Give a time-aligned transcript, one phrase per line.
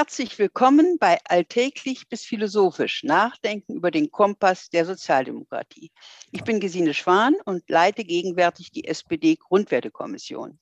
[0.00, 5.92] Herzlich willkommen bei Alltäglich bis Philosophisch Nachdenken über den Kompass der Sozialdemokratie.
[6.32, 10.58] Ich bin Gesine Schwan und leite gegenwärtig die SPD-Grundwertekommission.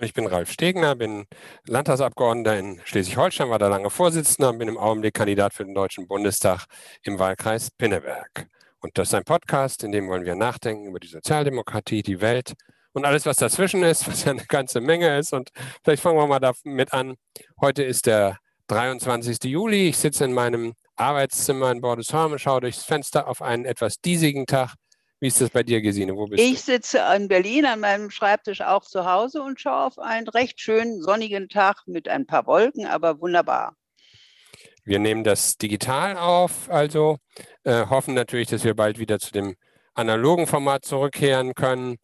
[0.00, 1.24] Ich bin Ralf Stegner, bin
[1.66, 6.06] Landtagsabgeordneter in Schleswig-Holstein, war da lange Vorsitzender und bin im Augenblick Kandidat für den Deutschen
[6.06, 6.66] Bundestag
[7.02, 8.46] im Wahlkreis Pinneberg.
[8.80, 12.52] Und das ist ein Podcast, in dem wollen wir nachdenken über die Sozialdemokratie, die Welt
[12.92, 15.32] und alles, was dazwischen ist, was ja eine ganze Menge ist.
[15.32, 15.48] Und
[15.82, 17.16] vielleicht fangen wir mal damit an.
[17.58, 19.44] Heute ist der 23.
[19.44, 19.88] Juli.
[19.88, 24.46] Ich sitze in meinem Arbeitszimmer in Bordesholm und schaue durchs Fenster auf einen etwas diesigen
[24.46, 24.74] Tag.
[25.18, 26.14] Wie ist das bei dir, Gesine?
[26.14, 26.72] Wo bist ich du?
[26.72, 31.00] sitze in Berlin an meinem Schreibtisch auch zu Hause und schaue auf einen recht schönen
[31.02, 33.76] sonnigen Tag mit ein paar Wolken, aber wunderbar.
[34.84, 37.18] Wir nehmen das digital auf, also
[37.64, 39.56] äh, hoffen natürlich, dass wir bald wieder zu dem
[39.94, 41.96] analogen Format zurückkehren können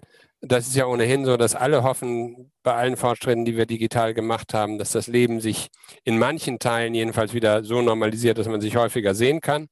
[0.43, 4.55] das ist ja ohnehin so, dass alle hoffen, bei allen Fortschritten, die wir digital gemacht
[4.55, 5.69] haben, dass das Leben sich
[6.05, 9.69] in manchen Teilen jedenfalls wieder so normalisiert, dass man sich häufiger sehen kann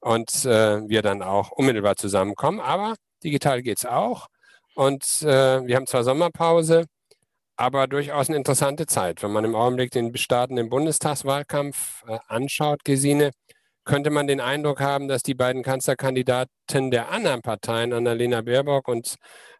[0.00, 2.60] und äh, wir dann auch unmittelbar zusammenkommen.
[2.60, 4.28] Aber digital geht es auch.
[4.74, 6.84] Und äh, wir haben zwar Sommerpause,
[7.56, 9.22] aber durchaus eine interessante Zeit.
[9.22, 13.30] Wenn man im Augenblick den startenden Bundestagswahlkampf äh, anschaut, Gesine,
[13.84, 19.16] könnte man den Eindruck haben, dass die beiden Kanzlerkandidaten der anderen Parteien, Annalena Baerbock und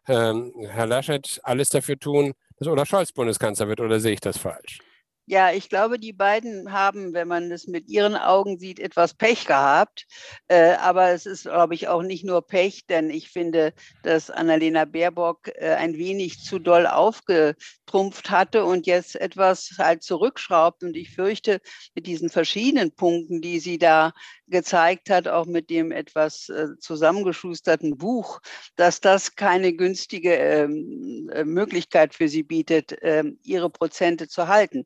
[0.07, 3.81] ähm, Herr Laschet, alles dafür tun, dass Olaf Scholz Bundeskanzler wird.
[3.81, 4.79] Oder sehe ich das falsch?
[5.25, 9.45] Ja, ich glaube, die beiden haben, wenn man es mit ihren Augen sieht, etwas Pech
[9.45, 10.05] gehabt.
[10.49, 14.83] Äh, aber es ist, glaube ich, auch nicht nur Pech, denn ich finde, dass Annalena
[14.83, 20.83] Baerbock äh, ein wenig zu doll aufgetrumpft hatte und jetzt etwas halt zurückschraubt.
[20.83, 21.61] Und ich fürchte,
[21.95, 24.11] mit diesen verschiedenen Punkten, die sie da
[24.47, 28.41] gezeigt hat, auch mit dem etwas äh, zusammengeschusterten Buch,
[28.75, 34.85] dass das keine günstige ähm, äh, Möglichkeit für sie bietet, äh, ihre Prozente zu halten.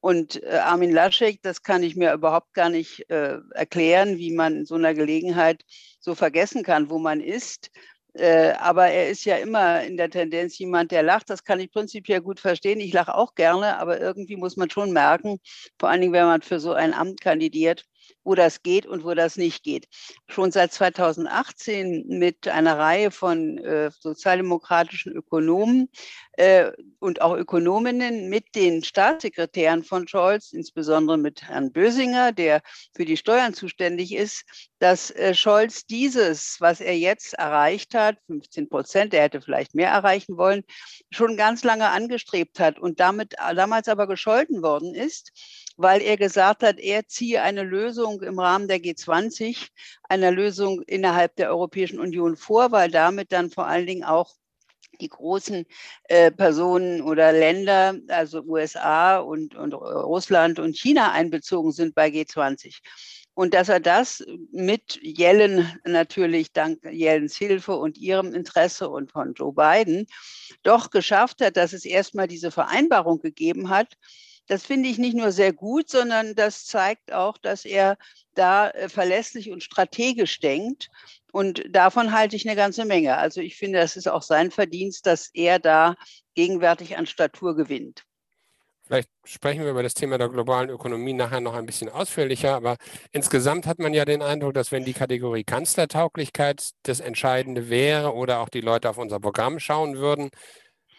[0.00, 4.58] Und äh, Armin Laschet, das kann ich mir überhaupt gar nicht äh, erklären, wie man
[4.58, 5.64] in so einer Gelegenheit
[6.00, 7.70] so vergessen kann, wo man ist.
[8.14, 11.30] Äh, aber er ist ja immer in der Tendenz jemand, der lacht.
[11.30, 12.80] Das kann ich prinzipiell gut verstehen.
[12.80, 15.38] Ich lache auch gerne, aber irgendwie muss man schon merken,
[15.78, 17.84] vor allen Dingen, wenn man für so ein Amt kandidiert,
[18.24, 19.88] wo das geht und wo das nicht geht.
[20.28, 25.88] Schon seit 2018 mit einer Reihe von äh, sozialdemokratischen Ökonomen
[26.32, 32.62] äh, und auch Ökonominnen mit den Staatssekretären von Scholz, insbesondere mit Herrn Bösinger, der
[32.94, 34.44] für die Steuern zuständig ist,
[34.78, 39.90] dass äh, Scholz dieses, was er jetzt erreicht hat, 15 Prozent, er hätte vielleicht mehr
[39.90, 40.64] erreichen wollen,
[41.10, 45.32] schon ganz lange angestrebt hat und damit damals aber gescholten worden ist
[45.78, 49.68] weil er gesagt hat, er ziehe eine Lösung im Rahmen der G20,
[50.02, 54.34] einer Lösung innerhalb der Europäischen Union vor, weil damit dann vor allen Dingen auch
[55.00, 55.64] die großen
[56.04, 62.80] äh, Personen oder Länder, also USA und, und Russland und China einbezogen sind bei G20.
[63.34, 69.34] Und dass er das mit Yellen natürlich dank Yellens Hilfe und ihrem Interesse und von
[69.34, 70.08] Joe Biden
[70.64, 73.96] doch geschafft hat, dass es erstmal diese Vereinbarung gegeben hat,
[74.48, 77.96] das finde ich nicht nur sehr gut, sondern das zeigt auch, dass er
[78.34, 80.88] da äh, verlässlich und strategisch denkt.
[81.32, 83.16] Und davon halte ich eine ganze Menge.
[83.18, 85.94] Also ich finde, das ist auch sein Verdienst, dass er da
[86.34, 88.04] gegenwärtig an Statur gewinnt.
[88.86, 92.78] Vielleicht sprechen wir über das Thema der globalen Ökonomie nachher noch ein bisschen ausführlicher, aber
[93.12, 98.40] insgesamt hat man ja den Eindruck, dass wenn die Kategorie Kanzlertauglichkeit das Entscheidende wäre oder
[98.40, 100.30] auch die Leute auf unser Programm schauen würden,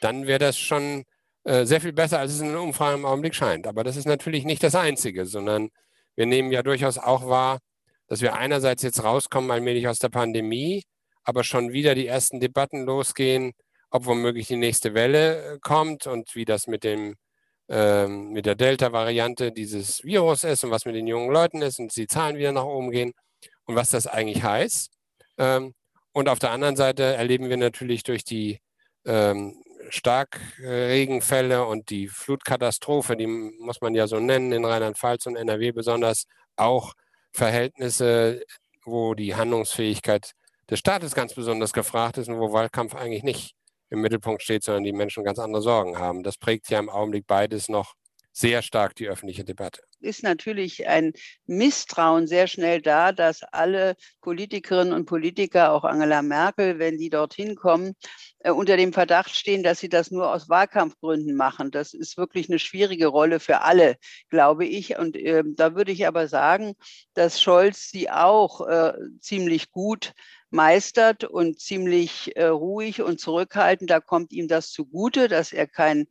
[0.01, 1.03] dann wäre das schon
[1.45, 3.65] sehr viel besser, als es in den Umfragen im Augenblick scheint.
[3.65, 5.69] Aber das ist natürlich nicht das Einzige, sondern
[6.15, 7.59] wir nehmen ja durchaus auch wahr,
[8.07, 10.83] dass wir einerseits jetzt rauskommen allmählich aus der Pandemie,
[11.23, 13.53] aber schon wieder die ersten Debatten losgehen,
[13.91, 17.15] ob womöglich die nächste Welle äh, kommt und wie das mit dem
[17.69, 21.95] ähm, mit der Delta-Variante dieses Virus ist und was mit den jungen Leuten ist und
[21.95, 23.13] die Zahlen wieder nach oben gehen
[23.65, 24.91] und was das eigentlich heißt.
[25.37, 25.73] Ähm,
[26.11, 28.59] und auf der anderen Seite erleben wir natürlich durch die
[29.05, 35.71] ähm, Starkregenfälle und die Flutkatastrophe, die muss man ja so nennen, in Rheinland-Pfalz und NRW
[35.71, 36.25] besonders,
[36.55, 36.93] auch
[37.31, 38.43] Verhältnisse,
[38.85, 40.33] wo die Handlungsfähigkeit
[40.69, 43.55] des Staates ganz besonders gefragt ist und wo Wahlkampf eigentlich nicht
[43.89, 46.23] im Mittelpunkt steht, sondern die Menschen ganz andere Sorgen haben.
[46.23, 47.95] Das prägt ja im Augenblick beides noch
[48.39, 49.81] sehr stark die öffentliche Debatte.
[49.99, 51.11] Ist natürlich ein
[51.45, 57.55] Misstrauen sehr schnell da, dass alle Politikerinnen und Politiker, auch Angela Merkel, wenn die dorthin
[57.55, 57.95] kommen,
[58.39, 61.69] äh, unter dem Verdacht stehen, dass sie das nur aus Wahlkampfgründen machen.
[61.71, 63.97] Das ist wirklich eine schwierige Rolle für alle,
[64.29, 64.97] glaube ich.
[64.97, 66.75] Und äh, da würde ich aber sagen,
[67.15, 70.13] dass Scholz sie auch äh, ziemlich gut
[70.51, 73.89] meistert und ziemlich äh, ruhig und zurückhaltend.
[73.89, 76.07] Da kommt ihm das zugute, dass er kein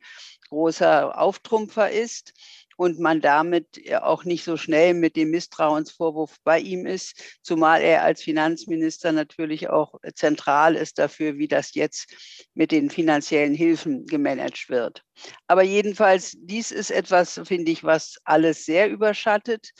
[0.49, 2.33] großer Auftrumpfer ist.
[2.79, 8.03] und man damit auch nicht so schnell mit dem Misstrauensvorwurf bei ihm ist, zumal er
[8.03, 12.15] als Finanzminister natürlich auch zentral ist dafür, wie das jetzt
[12.53, 15.03] mit den finanziellen Hilfen gemanagt wird.
[15.45, 19.71] Aber jedenfalls, dies ist etwas, finde ich, was alles sehr überschattet,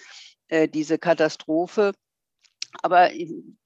[0.50, 1.94] äh, diese Katastrophe.
[2.82, 3.12] Aber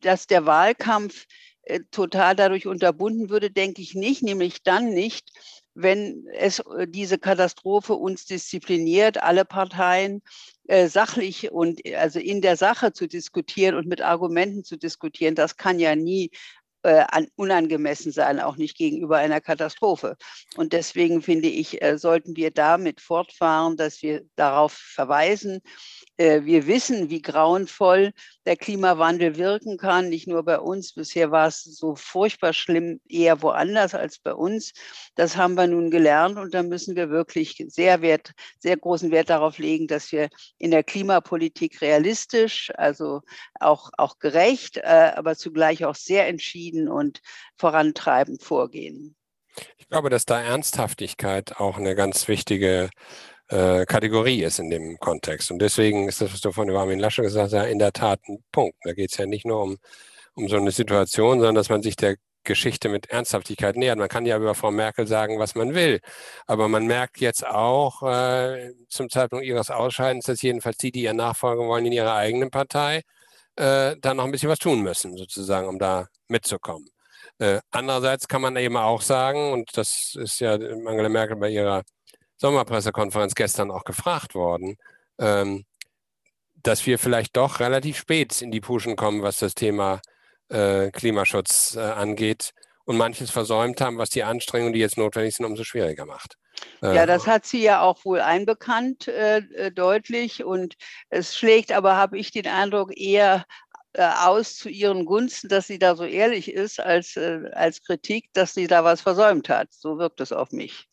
[0.01, 1.25] dass der Wahlkampf
[1.63, 5.31] äh, total dadurch unterbunden würde, denke ich nicht, nämlich dann nicht,
[5.75, 10.21] wenn es äh, diese Katastrophe uns diszipliniert, alle Parteien
[10.67, 15.57] äh, sachlich und also in der Sache zu diskutieren und mit Argumenten zu diskutieren, das
[15.57, 16.31] kann ja nie
[16.83, 17.05] äh,
[17.35, 20.17] unangemessen sein, auch nicht gegenüber einer Katastrophe.
[20.57, 25.61] Und deswegen finde ich, äh, sollten wir damit fortfahren, dass wir darauf verweisen,
[26.12, 28.11] äh, wir wissen, wie grauenvoll
[28.45, 30.93] der Klimawandel wirken kann, nicht nur bei uns.
[30.93, 34.73] Bisher war es so furchtbar schlimm, eher woanders als bei uns.
[35.15, 39.29] Das haben wir nun gelernt und da müssen wir wirklich sehr, Wert, sehr großen Wert
[39.29, 40.29] darauf legen, dass wir
[40.59, 43.21] in der Klimapolitik realistisch, also
[43.59, 47.21] auch, auch gerecht, äh, aber zugleich auch sehr entschieden und
[47.57, 49.15] vorantreibend vorgehen.
[49.77, 52.89] Ich glaube, dass da Ernsthaftigkeit auch eine ganz wichtige äh,
[53.85, 55.51] Kategorie ist in dem Kontext.
[55.51, 58.19] Und deswegen ist das, was du von Armin Lasche gesagt hast, ja in der Tat
[58.27, 58.77] ein Punkt.
[58.83, 59.77] Da geht es ja nicht nur um,
[60.35, 63.97] um so eine Situation, sondern dass man sich der Geschichte mit Ernsthaftigkeit nähert.
[63.97, 66.01] Man kann ja über Frau Merkel sagen, was man will.
[66.45, 71.13] Aber man merkt jetzt auch äh, zum Zeitpunkt ihres Ausscheidens, dass jedenfalls die, die ihr
[71.13, 73.03] nachfolgen wollen in ihrer eigenen Partei,
[73.55, 76.87] äh, da noch ein bisschen was tun müssen, sozusagen, um da mitzukommen.
[77.39, 81.83] Äh, andererseits kann man eben auch sagen, und das ist ja Angela Merkel bei ihrer
[82.43, 84.75] Sommerpressekonferenz gestern auch gefragt worden,
[85.17, 85.63] ähm,
[86.61, 90.01] dass wir vielleicht doch relativ spät in die Puschen kommen, was das Thema
[90.49, 92.51] äh, Klimaschutz äh, angeht
[92.83, 96.35] und manches versäumt haben, was die Anstrengungen, die jetzt notwendig sind, umso schwieriger macht.
[96.81, 100.43] Ja, äh, das hat sie ja auch wohl einbekannt, äh, äh, deutlich.
[100.43, 100.75] Und
[101.09, 103.45] es schlägt aber, habe ich den Eindruck, eher
[103.93, 107.17] äh, aus zu ihren Gunsten, dass sie da so ehrlich ist, als,
[107.53, 109.69] als Kritik, dass sie da was versäumt hat.
[109.71, 110.89] So wirkt es auf mich.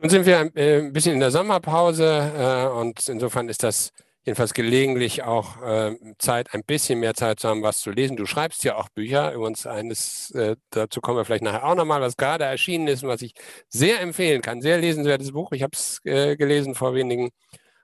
[0.00, 3.92] Nun sind wir äh, ein bisschen in der Sommerpause äh, und insofern ist das
[4.24, 8.16] jedenfalls gelegentlich auch äh, Zeit, ein bisschen mehr Zeit zu haben, was zu lesen.
[8.16, 9.34] Du schreibst ja auch Bücher.
[9.34, 10.32] Übrigens eines,
[10.70, 13.32] dazu kommen wir vielleicht nachher auch nochmal, was gerade erschienen ist und was ich
[13.68, 14.62] sehr empfehlen kann.
[14.62, 15.52] Sehr lesenswertes Buch.
[15.52, 17.30] Ich habe es gelesen vor wenigen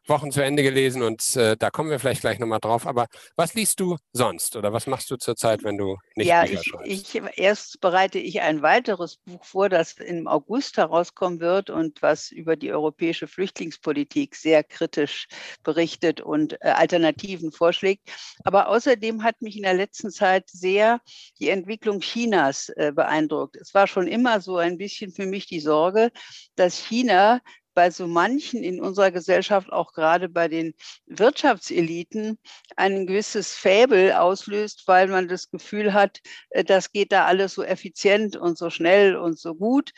[0.09, 2.87] Wochen zu Ende gelesen und äh, da kommen wir vielleicht gleich nochmal drauf.
[2.87, 3.07] Aber
[3.37, 7.15] was liest du sonst oder was machst du zurzeit, wenn du nicht ja, Bücher schreibst?
[7.15, 12.31] Ja, erst bereite ich ein weiteres Buch vor, das im August herauskommen wird und was
[12.31, 15.27] über die europäische Flüchtlingspolitik sehr kritisch
[15.63, 18.09] berichtet und äh, Alternativen vorschlägt.
[18.45, 21.01] Aber außerdem hat mich in der letzten Zeit sehr
[21.39, 23.57] die Entwicklung Chinas äh, beeindruckt.
[23.57, 26.11] Es war schon immer so ein bisschen für mich die Sorge,
[26.55, 27.41] dass China
[27.77, 30.75] bei so manchen in unserer Gesellschaft, auch gerade bei den
[31.07, 32.39] Wirtschaftseliten,
[32.77, 37.63] ein gewisses Fäbel auslöst, weil man das Gefühl hat, äh, das geht da alles so
[37.65, 39.93] effizient und so schnell und so gut.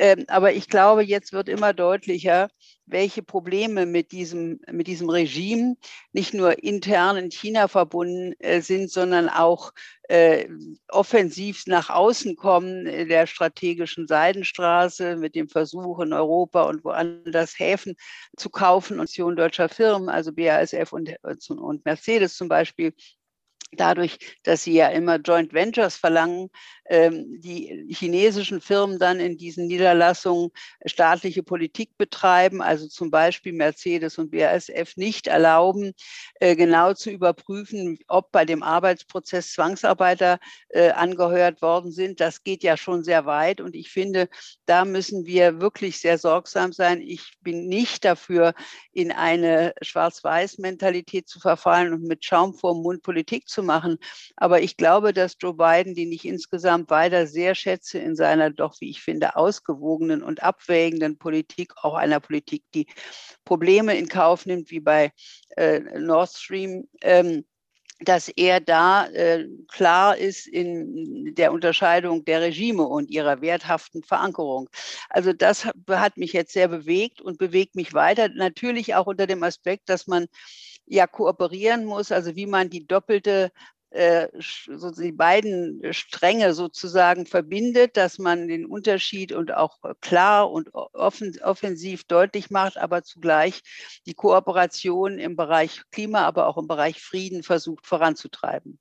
[0.00, 2.48] Ähm, aber ich glaube, jetzt wird immer deutlicher,
[2.86, 5.76] welche Probleme mit diesem, mit diesem Regime
[6.12, 9.72] nicht nur intern in China verbunden äh, sind, sondern auch
[10.08, 10.48] äh,
[10.88, 17.58] offensiv nach außen kommen in der strategischen Seidenstraße mit dem Versuch in Europa und woanders
[17.58, 17.94] Häfen
[18.38, 19.00] zu kaufen.
[19.00, 21.14] Und deutscher Firmen, also BASF und,
[21.50, 22.94] und Mercedes zum Beispiel,
[23.72, 26.50] dadurch, dass sie ja immer Joint Ventures verlangen,
[26.90, 30.50] ähm, die chinesischen Firmen dann in diesen Niederlassungen
[30.84, 35.92] staatliche Politik betreiben, also zum Beispiel Mercedes und BASF nicht erlauben,
[36.40, 42.20] äh, genau zu überprüfen, ob bei dem Arbeitsprozess Zwangsarbeiter äh, angeheuert worden sind.
[42.20, 44.28] Das geht ja schon sehr weit und ich finde,
[44.66, 47.00] da müssen wir wirklich sehr sorgsam sein.
[47.00, 48.52] Ich bin nicht dafür,
[48.92, 53.98] in eine Schwarz-Weiß-Mentalität zu verfallen und mit Schaum vorm Mund Politik zu machen.
[54.36, 58.74] Aber ich glaube, dass Joe Biden, den ich insgesamt weiter sehr schätze in seiner doch,
[58.80, 62.86] wie ich finde, ausgewogenen und abwägenden Politik, auch einer Politik, die
[63.44, 65.12] Probleme in Kauf nimmt, wie bei
[65.56, 67.44] äh, Nord Stream, ähm,
[68.00, 74.70] dass er da äh, klar ist in der Unterscheidung der Regime und ihrer werthaften Verankerung.
[75.10, 78.28] Also das hat mich jetzt sehr bewegt und bewegt mich weiter.
[78.30, 80.26] Natürlich auch unter dem Aspekt, dass man
[80.90, 83.52] ja kooperieren muss, also wie man die doppelte
[83.90, 90.72] äh, so die beiden Stränge sozusagen verbindet, dass man den Unterschied und auch klar und
[90.74, 93.62] offensiv deutlich macht, aber zugleich
[94.06, 98.78] die Kooperation im Bereich Klima, aber auch im Bereich Frieden versucht voranzutreiben.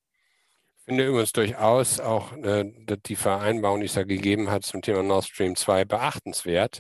[0.78, 2.72] Ich finde übrigens durchaus auch äh,
[3.06, 6.80] die Vereinbarung, die es da gegeben hat zum Thema Nord Stream 2, beachtenswert.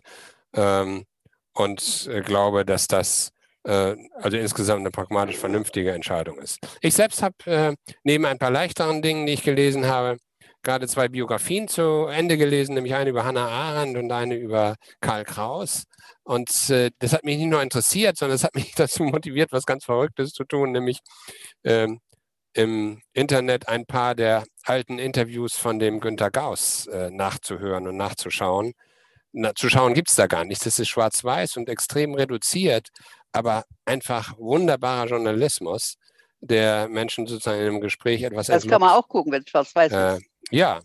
[0.54, 1.06] Ähm,
[1.54, 3.32] und äh, glaube, dass das
[3.72, 6.60] also insgesamt eine pragmatisch vernünftige Entscheidung ist.
[6.82, 10.18] Ich selbst habe äh, neben ein paar leichteren Dingen, die ich gelesen habe,
[10.64, 15.24] gerade zwei Biografien zu Ende gelesen, nämlich eine über Hannah Arendt und eine über Karl
[15.24, 15.84] Kraus.
[16.24, 19.66] Und äh, das hat mich nicht nur interessiert, sondern es hat mich dazu motiviert, was
[19.66, 21.00] ganz Verrücktes zu tun, nämlich
[21.64, 22.00] ähm,
[22.54, 28.74] im Internet ein paar der alten Interviews von dem Günter Gauss äh, nachzuhören und nachzuschauen.
[29.32, 30.64] Na, zu schauen gibt es da gar nichts.
[30.64, 32.90] Das ist schwarz-weiß und extrem reduziert,
[33.32, 35.96] aber einfach wunderbarer Journalismus,
[36.42, 38.72] der Menschen sozusagen in einem Gespräch etwas Das entlockt.
[38.72, 40.26] kann man auch gucken, wenn es schwarz-weiß äh, ist.
[40.52, 40.82] Ja,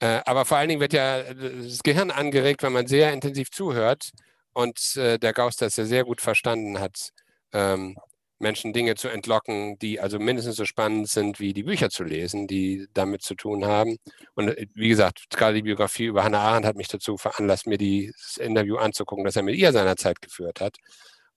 [0.00, 4.10] äh, aber vor allen Dingen wird ja das Gehirn angeregt, wenn man sehr intensiv zuhört
[4.52, 7.10] und äh, der Gauss das ja sehr gut verstanden hat,
[7.52, 7.96] ähm,
[8.40, 12.46] Menschen Dinge zu entlocken, die also mindestens so spannend sind, wie die Bücher zu lesen,
[12.46, 13.96] die damit zu tun haben.
[14.34, 17.78] Und äh, wie gesagt, gerade die Biografie über Hannah Arendt hat mich dazu veranlasst, mir
[17.78, 20.76] dieses Interview anzugucken, das er mit ihr seinerzeit geführt hat.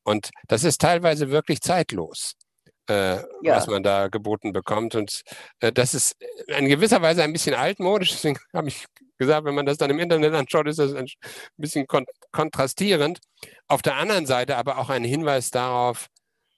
[0.03, 2.33] Und das ist teilweise wirklich zeitlos,
[2.89, 3.25] äh, ja.
[3.43, 4.95] was man da geboten bekommt.
[4.95, 5.21] Und
[5.59, 6.15] äh, das ist
[6.47, 8.11] in gewisser Weise ein bisschen altmodisch.
[8.11, 8.85] Deswegen habe ich
[9.17, 11.07] gesagt, wenn man das dann im Internet anschaut, ist das ein
[11.57, 13.19] bisschen kon kontrastierend.
[13.67, 16.07] Auf der anderen Seite aber auch ein Hinweis darauf,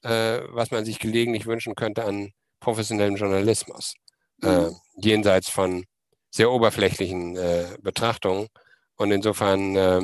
[0.04, 3.96] äh, was man sich gelegentlich wünschen könnte an professionellem Journalismus,
[4.42, 4.76] äh, mhm.
[4.96, 5.84] jenseits von
[6.32, 8.48] sehr oberflächlichen äh, Betrachtungen.
[8.96, 10.02] Und insofern äh,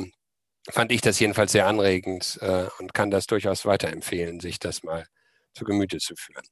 [0.68, 5.06] fand ich das jedenfalls sehr anregend äh, und kann das durchaus weiterempfehlen, sich das mal
[5.54, 6.44] zu Gemüte zu führen.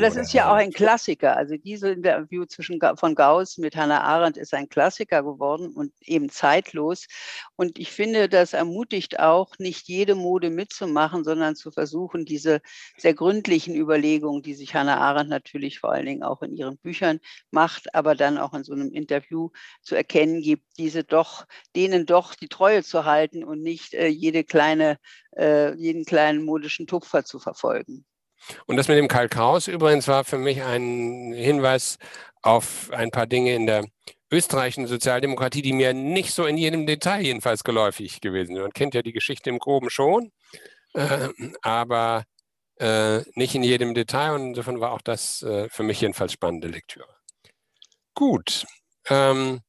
[0.00, 1.36] Das ist ja auch ein Klassiker.
[1.36, 6.30] Also diese Interview zwischen von Gauss mit Hannah Arendt ist ein Klassiker geworden und eben
[6.30, 7.06] zeitlos.
[7.56, 12.60] Und ich finde, das ermutigt auch, nicht jede Mode mitzumachen, sondern zu versuchen, diese
[12.96, 17.18] sehr gründlichen Überlegungen, die sich Hannah Arendt natürlich vor allen Dingen auch in ihren Büchern
[17.50, 19.50] macht, aber dann auch in so einem Interview
[19.82, 24.44] zu erkennen gibt, diese doch, denen doch die Treue zu halten und nicht äh, jede
[24.44, 24.98] kleine,
[25.36, 28.04] äh, jeden kleinen modischen Tupfer zu verfolgen.
[28.66, 31.98] Und das mit dem Karl Kraus übrigens war für mich ein Hinweis
[32.42, 33.84] auf ein paar Dinge in der
[34.30, 38.62] österreichischen Sozialdemokratie, die mir nicht so in jedem Detail jedenfalls geläufig gewesen sind.
[38.62, 40.32] Man kennt ja die Geschichte im Groben schon,
[40.94, 41.28] äh,
[41.62, 42.24] aber
[42.76, 44.34] äh, nicht in jedem Detail.
[44.34, 47.08] Und insofern war auch das äh, für mich jedenfalls spannende Lektüre.
[48.14, 48.66] Gut.
[49.08, 49.60] Ähm,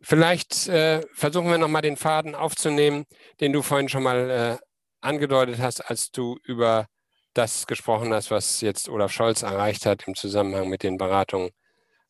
[0.00, 3.04] vielleicht äh, versuchen wir nochmal den Faden aufzunehmen,
[3.40, 4.64] den du vorhin schon mal äh,
[5.00, 6.86] angedeutet hast, als du über
[7.34, 11.50] das gesprochen hast, was jetzt Olaf Scholz erreicht hat im Zusammenhang mit den Beratungen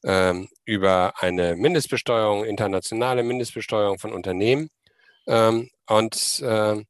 [0.05, 4.71] ähm, über eine Mindestbesteuerung, internationale Mindestbesteuerung von Unternehmen.
[5.27, 6.83] Ähm, und äh,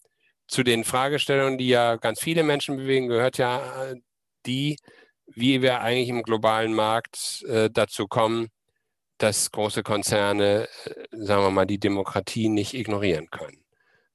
[0.46, 3.96] zu den Fragestellungen, die ja ganz viele Menschen bewegen, gehört ja äh,
[4.46, 4.76] die,
[5.26, 8.48] wie wir eigentlich im globalen Markt äh, dazu kommen,
[9.18, 13.62] dass große Konzerne, äh, sagen wir mal, die Demokratie nicht ignorieren können,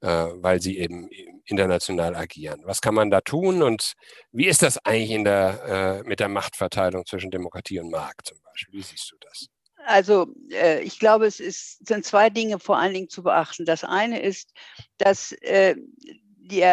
[0.04, 1.10] weil sie eben
[1.46, 2.62] international agieren.
[2.66, 3.94] Was kann man da tun und
[4.32, 8.38] wie ist das eigentlich in der, äh, mit der Machtverteilung zwischen Demokratie und Markt zum
[8.44, 8.80] Beispiel?
[8.80, 9.48] Wie siehst du das?
[9.86, 13.66] Also äh, ich glaube, es ist, sind zwei Dinge vor allen Dingen zu beachten.
[13.66, 14.52] Das eine ist,
[14.98, 15.76] dass äh,
[16.38, 16.64] die,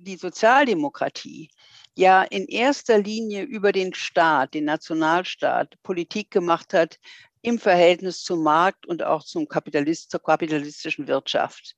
[0.00, 1.50] die Sozialdemokratie
[1.96, 6.98] ja in erster Linie über den Staat, den Nationalstaat, Politik gemacht hat
[7.42, 11.74] im Verhältnis zum Markt und auch zum Kapitalist, zur kapitalistischen Wirtschaft.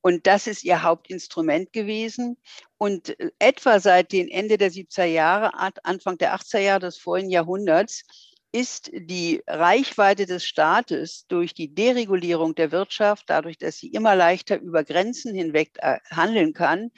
[0.00, 2.36] Und das ist ihr Hauptinstrument gewesen.
[2.76, 5.52] Und äh, etwa seit den Ende der 70er Jahre,
[5.82, 8.04] Anfang der 80er Jahre des vorigen Jahrhunderts,
[8.50, 14.58] ist die Reichweite des Staates durch die Deregulierung der Wirtschaft, dadurch, dass sie immer leichter
[14.58, 16.90] über Grenzen hinweg äh, handeln kann,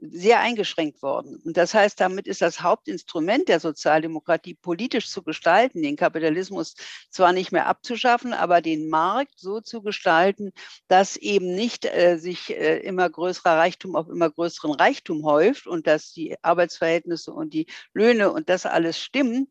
[0.00, 1.40] sehr eingeschränkt worden.
[1.44, 6.74] Und das heißt, damit ist das Hauptinstrument der Sozialdemokratie politisch zu gestalten, den Kapitalismus
[7.10, 10.52] zwar nicht mehr abzuschaffen, aber den Markt so zu gestalten,
[10.88, 15.86] dass eben nicht äh, sich äh, immer größerer Reichtum auf immer größeren Reichtum häuft und
[15.86, 19.48] dass die Arbeitsverhältnisse und die Löhne und das alles stimmen.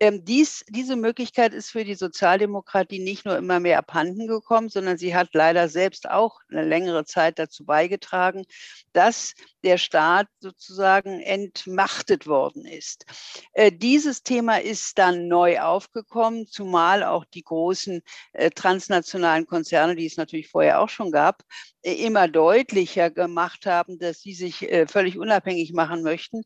[0.00, 4.98] Ähm, dies, diese Möglichkeit ist für die Sozialdemokratie nicht nur immer mehr abhanden gekommen, sondern
[4.98, 8.44] sie hat leider selbst auch eine längere Zeit dazu beigetragen,
[8.92, 13.04] dass der Staat sozusagen entmachtet worden ist.
[13.52, 18.00] Äh, dieses Thema ist dann neu aufgekommen, zumal auch die großen
[18.32, 21.42] äh, transnationalen Konzerne, die es natürlich vorher auch schon gab,
[21.82, 26.42] äh, immer deutlicher gemacht haben, dass sie sich völlig unabhängig machen möchten.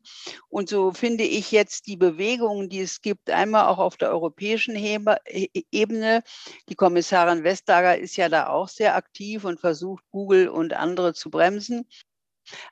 [0.49, 4.75] Und so finde ich jetzt die Bewegungen, die es gibt, einmal auch auf der europäischen
[4.75, 6.23] Ebene.
[6.67, 11.29] Die Kommissarin Vestager ist ja da auch sehr aktiv und versucht, Google und andere zu
[11.29, 11.87] bremsen.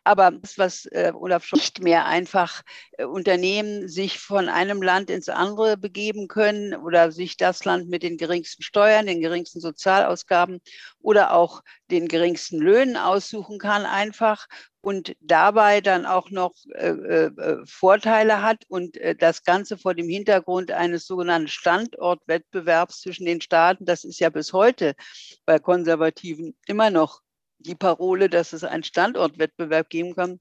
[0.03, 2.05] Aber das, was äh, Olaf Scholz nicht mehr.
[2.05, 7.89] einfach äh, Unternehmen sich von einem Land ins andere begeben können oder sich das Land
[7.89, 10.61] mit den geringsten Steuern, den geringsten Sozialausgaben
[10.99, 14.47] oder auch den geringsten Löhnen aussuchen kann, einfach
[14.81, 20.07] und dabei dann auch noch äh, äh, Vorteile hat und äh, das Ganze vor dem
[20.07, 24.93] Hintergrund eines sogenannten Standortwettbewerbs zwischen den Staaten, das ist ja bis heute
[25.47, 27.21] bei Konservativen immer noch
[27.59, 30.39] die Parole, dass es einen Standortwettbewerb geben kann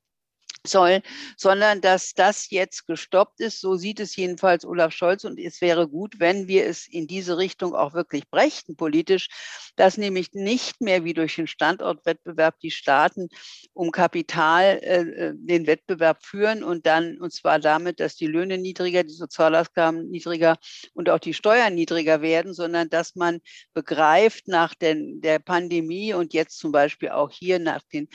[0.67, 1.03] soll,
[1.37, 3.61] sondern dass das jetzt gestoppt ist.
[3.61, 5.25] So sieht es jedenfalls Olaf Scholz.
[5.25, 9.29] Und es wäre gut, wenn wir es in diese Richtung auch wirklich brächten politisch,
[9.77, 13.29] dass nämlich nicht mehr wie durch den Standortwettbewerb die Staaten
[13.73, 18.59] um Kapital äh, äh, den Wettbewerb führen und dann, und zwar damit, dass die Löhne
[18.59, 20.57] niedriger, die Sozialausgaben niedriger
[20.95, 23.41] und auch die Steuern niedriger werden, sondern dass man
[23.75, 28.09] begreift nach den, der Pandemie und jetzt zum Beispiel auch hier nach den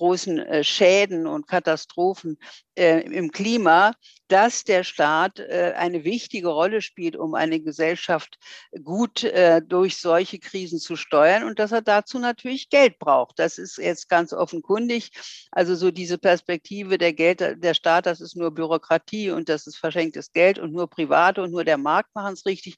[0.00, 2.38] großen äh, Schäden und Katastrophen
[2.74, 3.92] äh, im Klima,
[4.28, 8.38] dass der Staat äh, eine wichtige Rolle spielt, um eine Gesellschaft
[8.82, 9.30] gut
[9.66, 13.38] durch solche Krisen zu steuern und dass er dazu natürlich Geld braucht.
[13.38, 15.10] Das ist jetzt ganz offenkundig.
[15.50, 19.76] Also so diese Perspektive der Geld, der Staat, das ist nur Bürokratie und das ist
[19.76, 22.76] verschenktes Geld und nur Private und nur der Markt machen es richtig,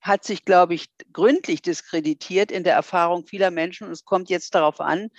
[0.00, 4.54] hat sich, glaube ich, gründlich diskreditiert in der Erfahrung vieler Menschen und es kommt jetzt
[4.54, 5.10] darauf an,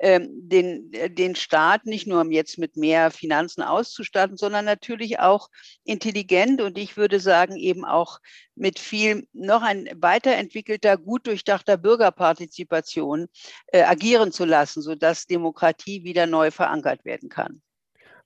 [0.00, 5.48] den, äh, den Staat nicht nur jetzt mit mehr Finanzen auszustatten, sondern natürlich auch
[5.84, 8.18] intelligent und ich würde sagen eben auch
[8.54, 13.26] mit viel noch ein weiterentwickelter, gut durchdachter Bürgerpartizipation
[13.68, 17.62] äh, agieren zu lassen, sodass Demokratie wieder neu verankert werden kann.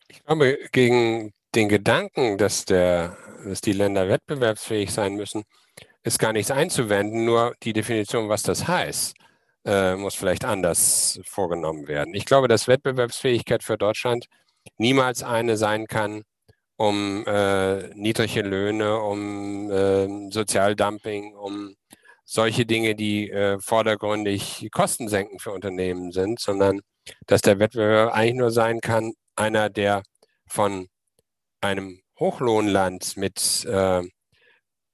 [0.09, 5.45] Ich glaube, gegen den Gedanken, dass, der, dass die Länder wettbewerbsfähig sein müssen,
[6.03, 9.15] ist gar nichts einzuwenden, nur die Definition, was das heißt
[9.65, 12.15] äh, muss vielleicht anders vorgenommen werden.
[12.15, 14.27] Ich glaube, dass Wettbewerbsfähigkeit für Deutschland
[14.77, 16.23] niemals eine sein kann,
[16.77, 21.75] um äh, niedrige Löhne, um äh, Sozialdumping, um
[22.25, 26.81] solche Dinge, die äh, vordergründig Kostensenken für Unternehmen sind, sondern
[27.27, 30.03] dass der Wettbewerb eigentlich nur sein kann, einer, der
[30.47, 30.89] von
[31.61, 34.03] einem Hochlohnland mit äh,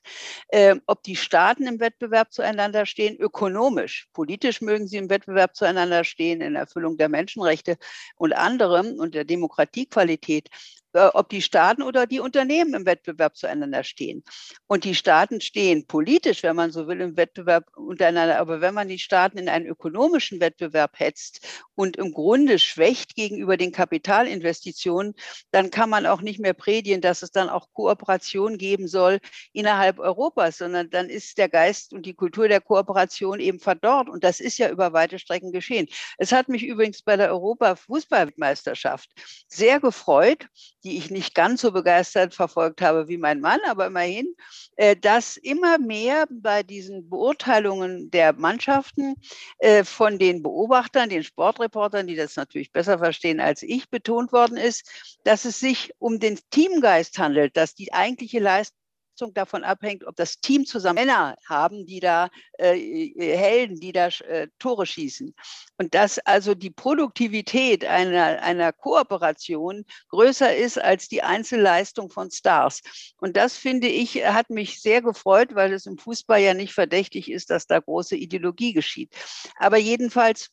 [0.50, 4.08] äh, ob die Staaten im Wettbewerb zueinander stehen, ökonomisch.
[4.14, 7.78] Politisch mögen sie im Wettbewerb zueinander stehen, in Erfüllung der Menschenrechte
[8.16, 10.50] und anderem und der Demokratiequalität
[10.96, 14.24] ob die Staaten oder die Unternehmen im Wettbewerb zueinander stehen.
[14.68, 18.40] Und die Staaten stehen politisch, wenn man so will, im Wettbewerb untereinander.
[18.40, 23.58] Aber wenn man die Staaten in einen ökonomischen Wettbewerb hetzt und im Grunde schwächt gegenüber
[23.58, 25.14] den Kapitalinvestitionen,
[25.52, 29.20] dann kann man auch nicht mehr predigen, dass es dann auch Kooperation geben soll
[29.54, 34.10] innerhalb Europas, sondern dann ist der Geist und die Kultur der Kooperation eben verdorrt.
[34.10, 35.88] Und das ist ja über weite Strecken geschehen.
[36.18, 39.10] Es hat mich übrigens bei der Europa-Fußballmeisterschaft
[39.48, 40.48] sehr gefreut,
[40.86, 44.36] die ich nicht ganz so begeistert verfolgt habe wie mein Mann, aber immerhin,
[44.76, 49.16] äh, dass immer mehr bei diesen Beurteilungen der Mannschaften
[49.58, 54.58] äh, von den Beobachtern, den Sportreportern, die das natürlich besser verstehen als ich, betont worden
[54.58, 54.90] ist,
[55.24, 58.85] dass es sich um den Teamgeist handelt, dass die eigentliche Leistung
[59.34, 64.08] davon abhängt, ob das Team zusammen Männer haben, die da äh, äh, Helden, die da
[64.08, 65.36] äh, Tore schießen.
[65.78, 72.82] Und dass also die Produktivität einer, einer Kooperation größer ist als die Einzelleistung von Stars.
[73.18, 77.30] Und das finde ich, hat mich sehr gefreut, weil es im Fußball ja nicht verdächtig
[77.30, 79.14] ist, dass da große Ideologie geschieht.
[79.58, 80.50] Aber jedenfalls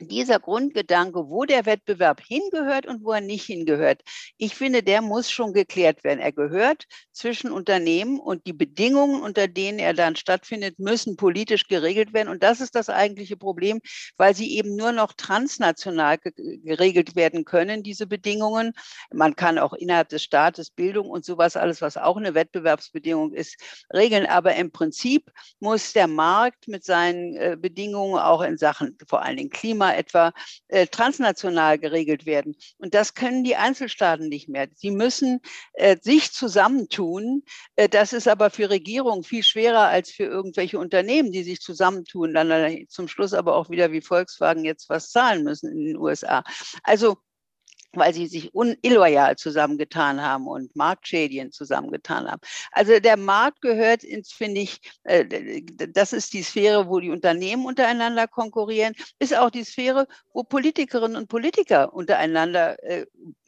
[0.00, 4.02] dieser Grundgedanke, wo der Wettbewerb hingehört und wo er nicht hingehört,
[4.36, 6.20] ich finde, der muss schon geklärt werden.
[6.20, 12.12] Er gehört zwischen Unternehmen und die Bedingungen, unter denen er dann stattfindet, müssen politisch geregelt
[12.12, 12.28] werden.
[12.28, 13.80] Und das ist das eigentliche Problem,
[14.16, 18.72] weil sie eben nur noch transnational geregelt werden können, diese Bedingungen.
[19.12, 23.56] Man kann auch innerhalb des Staates Bildung und sowas alles, was auch eine Wettbewerbsbedingung ist,
[23.92, 24.26] regeln.
[24.26, 29.36] Aber im Prinzip muss der Markt mit seinen äh, Bedingungen auch in Sachen vor allen
[29.36, 30.32] Dingen Klima, etwa
[30.68, 32.56] äh, transnational geregelt werden.
[32.78, 34.68] Und das können die Einzelstaaten nicht mehr.
[34.74, 35.40] Sie müssen
[35.74, 37.42] äh, sich zusammentun.
[37.76, 42.34] Äh, das ist aber für Regierungen viel schwerer als für irgendwelche Unternehmen, die sich zusammentun,
[42.34, 46.44] dann zum Schluss aber auch wieder wie Volkswagen jetzt was zahlen müssen in den USA.
[46.82, 47.18] Also
[47.92, 52.40] weil sie sich illoyal zusammengetan haben und Marktschädien zusammengetan haben.
[52.72, 57.66] Also der Markt gehört ins, finde ich, äh, das ist die Sphäre, wo die Unternehmen
[57.66, 63.06] untereinander konkurrieren, ist auch die Sphäre, wo Politikerinnen und Politiker untereinander äh,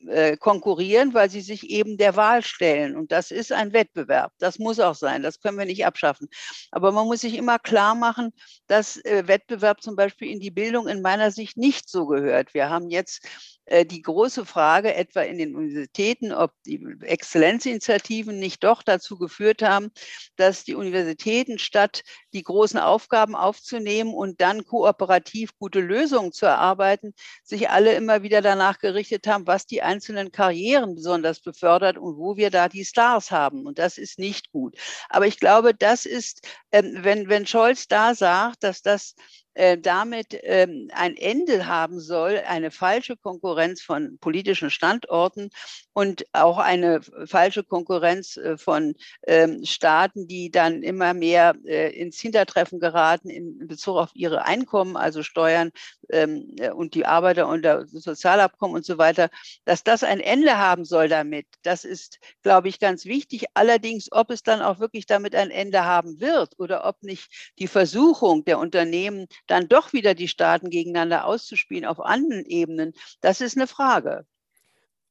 [0.09, 2.97] äh, konkurrieren, weil sie sich eben der Wahl stellen.
[2.97, 4.33] Und das ist ein Wettbewerb.
[4.39, 5.23] Das muss auch sein.
[5.23, 6.29] Das können wir nicht abschaffen.
[6.73, 8.33] Aber man muss sich immer klar machen,
[8.67, 12.55] dass Wettbewerb zum Beispiel in die Bildung in meiner Sicht nicht so gehört.
[12.55, 13.25] Wir haben jetzt
[13.62, 19.63] äh, die große Frage etwa in den Universitäten, ob die Exzellenzinitiativen nicht doch dazu geführt
[19.63, 19.91] haben,
[20.37, 22.03] dass die Universitäten statt
[22.35, 28.43] die großen Aufgaben aufzunehmen und dann kooperativ gute Lösungen zu erarbeiten, sich alle immer wieder
[28.43, 33.31] danach gerichtet haben, was die einzelnen Karrieren besonders befördert und wo wir da die Stars
[33.31, 33.67] haben.
[33.67, 34.77] Und das ist nicht gut.
[35.09, 39.15] Aber ich glaube, das ist, ähm, wenn, wenn Scholz da sagt, dass das
[39.55, 45.51] äh, damit ähm, ein Ende haben soll, eine falsche Konkurrenz von politischen Standorten
[45.93, 48.95] und auch eine falsche Konkurrenz äh, von
[49.27, 54.97] ähm, Staaten, die dann immer mehr äh, ins Hintertreffen geraten in Bezug auf ihre Einkommen,
[54.97, 55.71] also Steuern
[56.11, 59.29] ähm, und die Arbeiter unter Sozialabkommen und so weiter,
[59.65, 61.47] dass das ein Ende haben soll damit.
[61.62, 63.47] Das ist, glaube ich, ganz wichtig.
[63.55, 67.69] Allerdings, ob es dann auch wirklich damit ein Ende haben wird oder ob nicht die
[67.69, 73.57] Versuchung der Unternehmen, dann doch wieder die Staaten gegeneinander auszuspielen auf anderen Ebenen, das ist
[73.57, 74.27] eine Frage.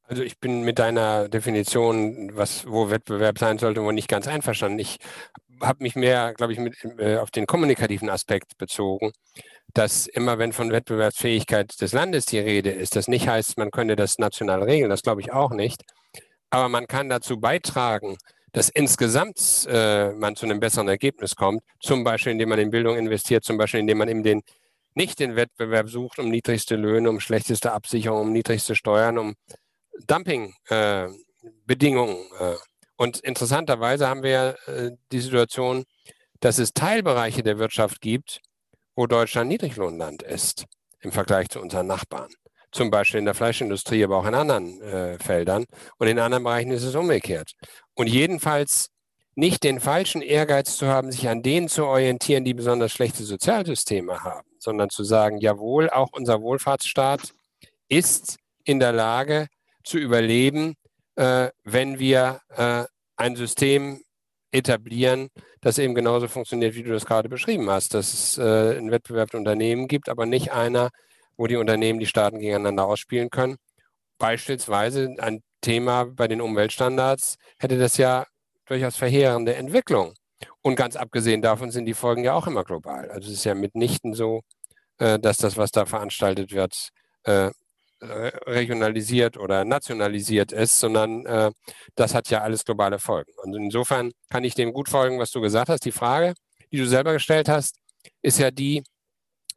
[0.04, 4.80] Also ich bin mit deiner Definition, was wo Wettbewerb sein sollte, wo nicht ganz einverstanden.
[4.80, 4.98] Ich
[5.62, 9.14] habe mich mehr, glaube ich, mit, äh, auf den kommunikativen Aspekt bezogen,
[9.74, 13.96] dass immer, wenn von Wettbewerbsfähigkeit des Landes die Rede ist, das nicht heißt, man könne
[13.96, 15.84] das national regeln, das glaube ich auch nicht.
[16.50, 18.18] Aber man kann dazu beitragen,
[18.52, 22.98] dass insgesamt äh, man zu einem besseren Ergebnis kommt, zum Beispiel indem man in Bildung
[22.98, 24.42] investiert, zum Beispiel indem man eben den,
[24.94, 29.36] nicht den Wettbewerb sucht um niedrigste Löhne, um schlechteste Absicherung, um niedrigste Steuern, um
[30.08, 32.18] Dumpingbedingungen.
[32.40, 32.58] Äh, äh.
[32.98, 35.86] Und interessanterweise haben wir äh, die Situation,
[36.40, 38.42] dass es Teilbereiche der Wirtschaft gibt,
[38.96, 40.66] wo Deutschland Niedriglohnland ist
[41.00, 42.32] im Vergleich zu unseren Nachbarn
[42.72, 45.66] zum Beispiel in der Fleischindustrie, aber auch in anderen äh, Feldern.
[45.98, 47.52] Und in anderen Bereichen ist es umgekehrt.
[47.96, 48.90] Und jedenfalls
[49.36, 54.24] nicht den falschen Ehrgeiz zu haben, sich an denen zu orientieren, die besonders schlechte Sozialsysteme
[54.24, 57.34] haben, sondern zu sagen, jawohl, auch unser Wohlfahrtsstaat
[57.88, 59.48] ist in der Lage
[59.84, 60.76] zu überleben,
[61.16, 62.84] äh, wenn wir äh,
[63.16, 64.02] ein System
[64.52, 65.30] etablieren,
[65.62, 69.32] das eben genauso funktioniert, wie du das gerade beschrieben hast, dass es äh, einen Wettbewerb
[69.32, 70.90] der Unternehmen gibt, aber nicht einer,
[71.42, 73.58] wo die Unternehmen die Staaten gegeneinander ausspielen können.
[74.20, 78.28] Beispielsweise ein Thema bei den Umweltstandards hätte das ja
[78.68, 80.14] durchaus verheerende Entwicklung.
[80.62, 83.10] Und ganz abgesehen davon sind die Folgen ja auch immer global.
[83.10, 84.42] Also es ist ja mitnichten so,
[85.00, 86.90] äh, dass das, was da veranstaltet wird,
[87.24, 87.50] äh,
[88.02, 91.52] regionalisiert oder nationalisiert ist, sondern äh,
[91.96, 93.32] das hat ja alles globale Folgen.
[93.42, 95.86] Und insofern kann ich dem gut folgen, was du gesagt hast.
[95.86, 96.36] Die Frage,
[96.72, 97.78] die du selber gestellt hast,
[98.22, 98.84] ist ja die,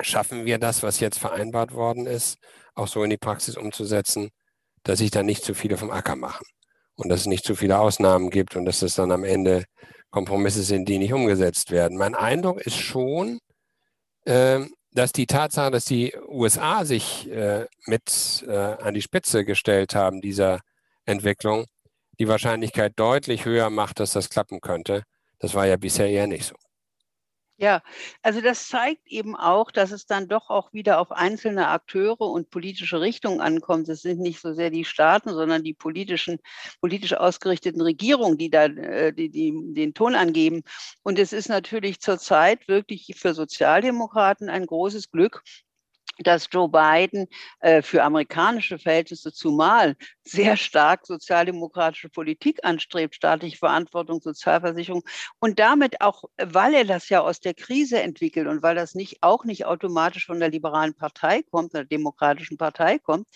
[0.01, 2.39] schaffen wir das, was jetzt vereinbart worden ist,
[2.75, 4.31] auch so in die Praxis umzusetzen,
[4.83, 6.47] dass sich dann nicht zu viele vom Acker machen
[6.97, 9.65] und dass es nicht zu viele Ausnahmen gibt und dass es dann am Ende
[10.11, 11.99] Kompromisse sind, die nicht umgesetzt werden.
[11.99, 13.41] Mein Eindruck ist schon,
[14.27, 14.61] äh,
[14.93, 20.21] dass die Tatsache, dass die USA sich äh, mit äh, an die Spitze gestellt haben
[20.21, 20.61] dieser
[21.05, 21.67] Entwicklung,
[22.21, 25.03] die Wahrscheinlichkeit deutlich höher macht, dass das klappen könnte.
[25.41, 26.55] Das war ja bisher eher nicht so.
[27.57, 27.83] Ja,
[28.23, 32.51] also das zeigt eben auch, dass es dann doch auch wieder auf einzelne Akteure und
[32.51, 33.89] politische Richtungen ankommt.
[33.89, 36.39] Es sind nicht so sehr die Staaten, sondern die politischen,
[36.81, 40.65] politisch ausgerichteten Regierungen, die da äh, die, die, den Ton angeben.
[41.05, 45.45] Und es ist natürlich zurzeit wirklich für Sozialdemokraten ein großes Glück,
[46.19, 47.29] dass Joe Biden
[47.61, 55.03] äh, für amerikanische Verhältnisse zumal sehr stark sozialdemokratische Politik anstrebt, staatliche Verantwortung, Sozialversicherung
[55.39, 59.23] und damit auch, weil er das ja aus der Krise entwickelt und weil das nicht
[59.23, 63.29] auch nicht automatisch von der liberalen Partei kommt, der demokratischen Partei kommt,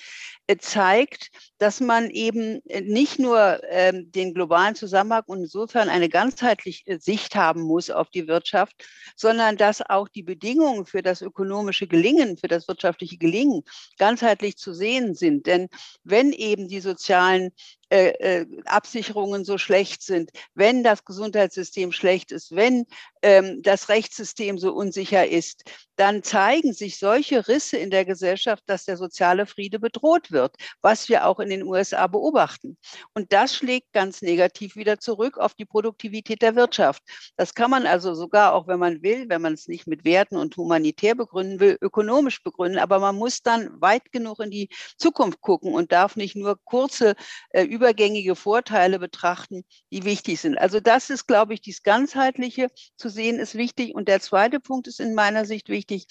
[0.47, 6.99] äh, zeigt, dass man eben nicht nur ähm, den globalen Zusammenhang und insofern eine ganzheitliche
[7.01, 12.39] Sicht haben muss auf die Wirtschaft, sondern dass auch die Bedingungen für das ökonomische Gelingen,
[12.39, 13.63] für das wirtschaftliche Gelingen
[13.99, 15.47] ganzheitlich zu sehen sind.
[15.47, 15.69] Denn
[16.05, 17.51] wenn eben die sozialen
[17.91, 18.09] äh,
[18.41, 22.87] äh, Absicherungen so schlecht sind, wenn das Gesundheitssystem schlecht ist, wenn
[23.23, 25.65] ähm, das Rechtssystem so unsicher ist,
[25.99, 31.09] dann zeigen sich solche Risse in der Gesellschaft, dass der soziale Friede bedroht wird, was
[31.09, 32.79] wir auch in den USA beobachten.
[33.15, 37.03] Und das schlägt ganz negativ wieder zurück auf die Produktivität der Wirtschaft.
[37.37, 40.37] Das kann man also sogar, auch wenn man will, wenn man es nicht mit Werten
[40.37, 42.79] und humanitär begründen will, ökonomisch begründen.
[42.79, 47.17] Aber man muss dann weit genug in die Zukunft gucken und darf nicht nur kurze
[47.51, 50.57] äh, übergängige Vorteile betrachten, die wichtig sind.
[50.59, 53.95] Also das ist, glaube ich, dies ganzheitliche zu sehen ist wichtig.
[53.95, 56.07] Und der zweite Punkt ist in meiner Sicht wichtig,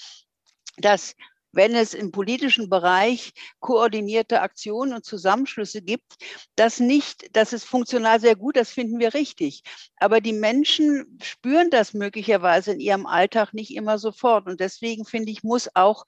[0.78, 1.16] dass
[1.52, 6.16] wenn es im politischen Bereich koordinierte Aktionen und Zusammenschlüsse gibt,
[6.56, 9.64] das nicht, das ist funktional sehr gut, das finden wir richtig.
[9.98, 14.48] Aber die Menschen spüren das möglicherweise in ihrem Alltag nicht immer sofort.
[14.48, 16.06] Und deswegen finde ich, muss auch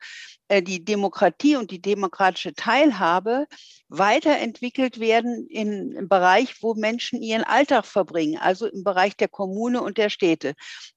[0.49, 3.45] äh, die Demokratie und die demokratische Teilhabe
[3.87, 9.97] weiterentwickelt werden im Bereich, wo Menschen ihren Alltag verbringen, also im Bereich der Kommune und
[9.97, 10.53] der Städte.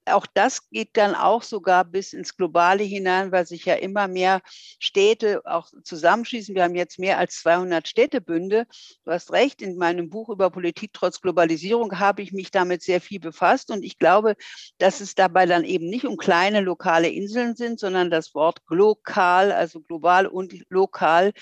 [0.06, 4.31] Auch das geht dann auch sogar bis ins Globale hinein, weil sich ja immer mehr
[4.78, 6.54] Städte auch zusammenschließen.
[6.54, 8.66] Wir haben jetzt mehr als 200 Städtebünde.
[9.04, 13.00] Du hast recht, in meinem Buch über Politik trotz Globalisierung habe ich mich damit sehr
[13.00, 14.34] viel befasst und ich glaube,
[14.78, 19.42] dass es dabei dann eben nicht um kleine lokale Inseln sind, sondern das Wort lokal
[19.42, 21.32] global, also global und lokal,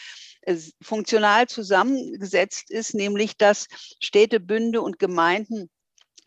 [0.80, 3.66] funktional zusammengesetzt ist, nämlich dass
[4.00, 5.70] Städte, Bünde und Gemeinden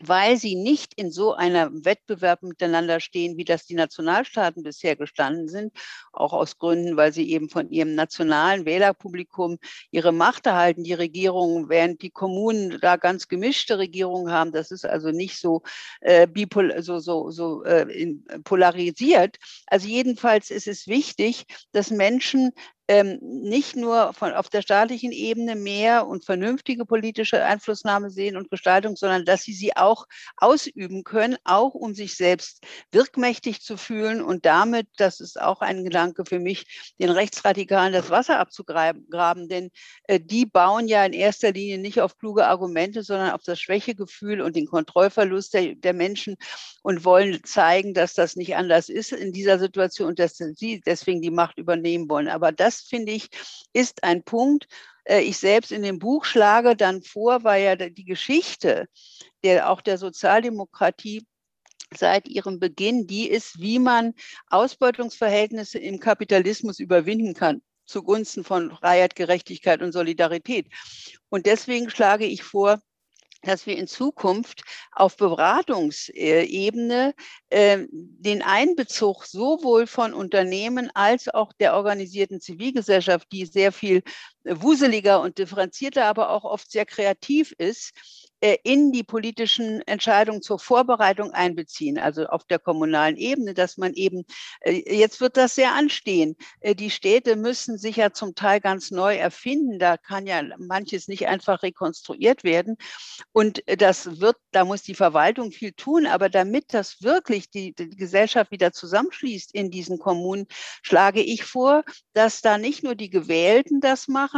[0.00, 5.48] weil sie nicht in so einem Wettbewerb miteinander stehen, wie das die Nationalstaaten bisher gestanden
[5.48, 5.72] sind,
[6.12, 9.58] auch aus Gründen, weil sie eben von ihrem nationalen Wählerpublikum
[9.90, 14.52] ihre Macht erhalten, die Regierungen, während die Kommunen da ganz gemischte Regierungen haben.
[14.52, 15.62] Das ist also nicht so,
[16.00, 17.86] äh, bipol so, so, so äh,
[18.44, 19.36] polarisiert.
[19.66, 22.52] Also jedenfalls ist es wichtig, dass Menschen
[22.88, 28.50] ähm, nicht nur von, auf der staatlichen Ebene mehr und vernünftige politische Einflussnahme sehen und
[28.50, 34.22] Gestaltung, sondern dass sie sie auch ausüben können, auch um sich selbst wirkmächtig zu fühlen
[34.22, 39.70] und damit, das ist auch ein Gedanke für mich, den Rechtsradikalen das Wasser abzugraben, denn
[40.04, 44.40] äh, die bauen ja in erster Linie nicht auf kluge Argumente, sondern auf das Schwächegefühl
[44.42, 46.36] und den Kontrollverlust der, der Menschen
[46.82, 51.22] und wollen zeigen, dass das nicht anders ist in dieser Situation und dass sie deswegen
[51.22, 52.28] die Macht übernehmen wollen.
[52.28, 53.30] Aber das das, finde ich,
[53.72, 54.66] ist ein Punkt.
[55.04, 58.86] Äh, ich selbst in dem Buch schlage dann vor, weil ja die Geschichte
[59.42, 61.26] der, auch der Sozialdemokratie
[61.94, 64.14] seit ihrem Beginn die ist, wie man
[64.48, 70.66] Ausbeutungsverhältnisse im Kapitalismus überwinden kann zugunsten von Freiheit, Gerechtigkeit und Solidarität.
[71.28, 72.80] Und deswegen schlage ich vor,
[73.44, 77.14] dass wir in Zukunft auf Beratungsebene
[77.50, 84.02] äh, den Einbezug sowohl von Unternehmen als auch der organisierten Zivilgesellschaft, die sehr viel
[84.44, 87.92] wuseliger und differenzierter, aber auch oft sehr kreativ ist,
[88.44, 93.94] äh, in die politischen Entscheidungen zur Vorbereitung einbeziehen, also auf der kommunalen Ebene, dass man
[93.94, 94.24] eben,
[94.60, 96.36] äh, jetzt wird das sehr anstehen.
[96.60, 99.78] Äh, die Städte müssen sich ja zum Teil ganz neu erfinden.
[99.78, 102.76] Da kann ja manches nicht einfach rekonstruiert werden.
[103.32, 106.04] Und das wird, da muss die Verwaltung viel tun.
[106.06, 110.48] Aber damit das wirklich die, die Gesellschaft wieder zusammenschließt in diesen Kommunen,
[110.82, 114.33] schlage ich vor, dass da nicht nur die Gewählten das machen,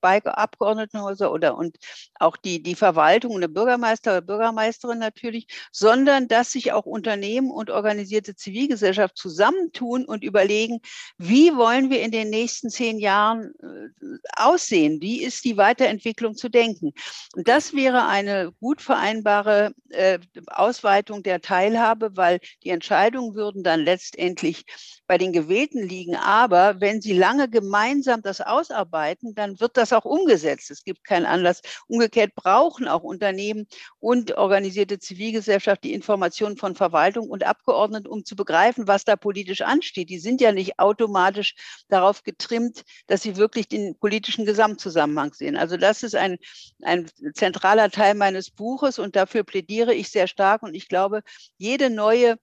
[0.00, 1.76] bei Abgeordnetenhäuser oder und
[2.18, 7.70] auch die, die Verwaltung ohne Bürgermeister oder Bürgermeisterin natürlich, sondern dass sich auch Unternehmen und
[7.70, 10.80] organisierte Zivilgesellschaft zusammentun und überlegen,
[11.18, 15.00] wie wollen wir in den nächsten zehn Jahren äh, aussehen?
[15.00, 16.92] Wie ist die Weiterentwicklung zu denken?
[17.34, 23.80] Und das wäre eine gut vereinbare äh, Ausweitung der Teilhabe, weil die Entscheidungen würden dann
[23.80, 24.64] letztendlich
[25.06, 26.16] bei den Gewählten liegen.
[26.16, 30.70] Aber wenn sie lange gemeinsam das ausarbeiten, dann wird das auch umgesetzt.
[30.70, 31.62] Es gibt keinen Anlass.
[31.88, 33.66] Umgekehrt brauchen auch Unternehmen
[33.98, 39.62] und organisierte Zivilgesellschaft die Informationen von Verwaltung und Abgeordneten, um zu begreifen, was da politisch
[39.62, 40.10] ansteht.
[40.10, 41.54] Die sind ja nicht automatisch
[41.88, 45.56] darauf getrimmt, dass sie wirklich den politischen Gesamtzusammenhang sehen.
[45.56, 46.38] Also das ist ein,
[46.82, 50.62] ein zentraler Teil meines Buches und dafür plädiere ich sehr stark.
[50.62, 51.22] Und ich glaube,
[51.58, 52.38] jede neue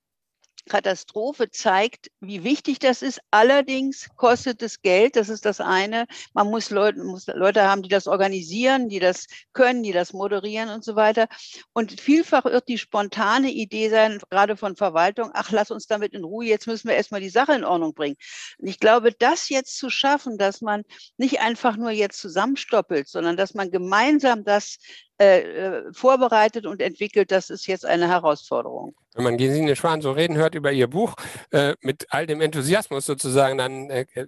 [0.67, 3.19] Katastrophe zeigt, wie wichtig das ist.
[3.31, 6.05] Allerdings kostet es Geld, das ist das eine.
[6.33, 10.69] Man muss Leute, muss Leute haben, die das organisieren, die das können, die das moderieren
[10.69, 11.27] und so weiter.
[11.73, 16.23] Und vielfach wird die spontane Idee sein, gerade von Verwaltung, ach, lass uns damit in
[16.23, 18.17] Ruhe, jetzt müssen wir erstmal die Sache in Ordnung bringen.
[18.57, 20.83] Und ich glaube, das jetzt zu schaffen, dass man
[21.17, 24.77] nicht einfach nur jetzt zusammenstoppelt, sondern dass man gemeinsam das
[25.19, 28.93] äh, äh, vorbereitet und entwickelt, das ist jetzt eine Herausforderung.
[29.15, 31.15] Wenn man Gesine Schwan so reden hört über ihr Buch,
[31.49, 34.27] äh, mit all dem Enthusiasmus sozusagen, dann äh, äh,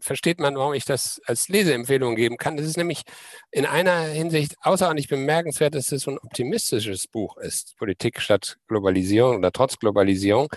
[0.00, 2.58] versteht man, warum ich das als Leseempfehlung geben kann.
[2.58, 3.04] Das ist nämlich
[3.50, 9.38] in einer Hinsicht außerordentlich bemerkenswert, dass es so ein optimistisches Buch ist, Politik statt Globalisierung
[9.38, 10.48] oder trotz Globalisierung,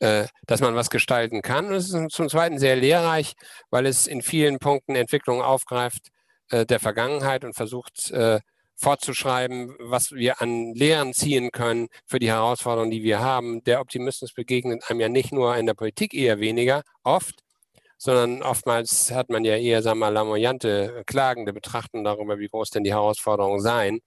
[0.00, 1.66] dass man was gestalten kann.
[1.66, 3.34] Und es ist zum Zweiten sehr lehrreich,
[3.70, 6.08] weil es in vielen Punkten Entwicklungen aufgreift
[6.50, 8.12] der Vergangenheit und versucht,
[8.78, 13.62] fortzuschreiben, was wir an Lehren ziehen können für die Herausforderungen, die wir haben.
[13.64, 17.42] Der Optimismus begegnet einem ja nicht nur in der Politik eher weniger, oft,
[17.98, 22.70] sondern oftmals hat man ja eher, sagen wir mal, lamoyante, klagende Betrachten darüber, wie groß
[22.70, 24.00] denn die Herausforderungen seien,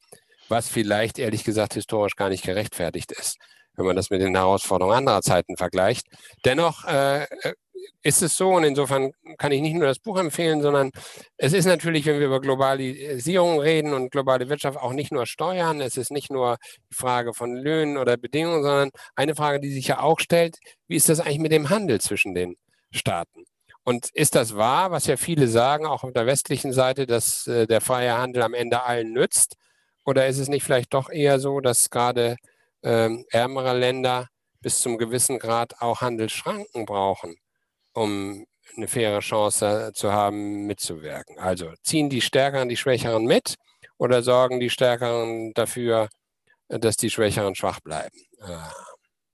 [0.47, 3.37] was vielleicht ehrlich gesagt historisch gar nicht gerechtfertigt ist,
[3.75, 6.07] wenn man das mit den Herausforderungen anderer Zeiten vergleicht.
[6.45, 7.25] Dennoch äh,
[8.03, 10.91] ist es so und insofern kann ich nicht nur das Buch empfehlen, sondern
[11.37, 15.81] es ist natürlich, wenn wir über Globalisierung reden und globale Wirtschaft, auch nicht nur Steuern,
[15.81, 16.57] es ist nicht nur
[16.91, 20.57] die Frage von Löhnen oder Bedingungen, sondern eine Frage, die sich ja auch stellt,
[20.87, 22.55] wie ist das eigentlich mit dem Handel zwischen den
[22.91, 23.45] Staaten?
[23.83, 27.65] Und ist das wahr, was ja viele sagen, auch auf der westlichen Seite, dass äh,
[27.65, 29.55] der freie Handel am Ende allen nützt?
[30.05, 32.35] Oder ist es nicht vielleicht doch eher so, dass gerade
[32.83, 34.27] ähm, ärmere Länder
[34.61, 37.35] bis zum gewissen Grad auch Handelsschranken brauchen?
[37.93, 41.37] um eine faire Chance zu haben, mitzuwirken.
[41.39, 43.55] Also ziehen die Stärkeren die Schwächeren mit
[43.97, 46.09] oder sorgen die Stärkeren dafür,
[46.67, 48.17] dass die Schwächeren schwach bleiben?
[48.39, 48.71] Ah.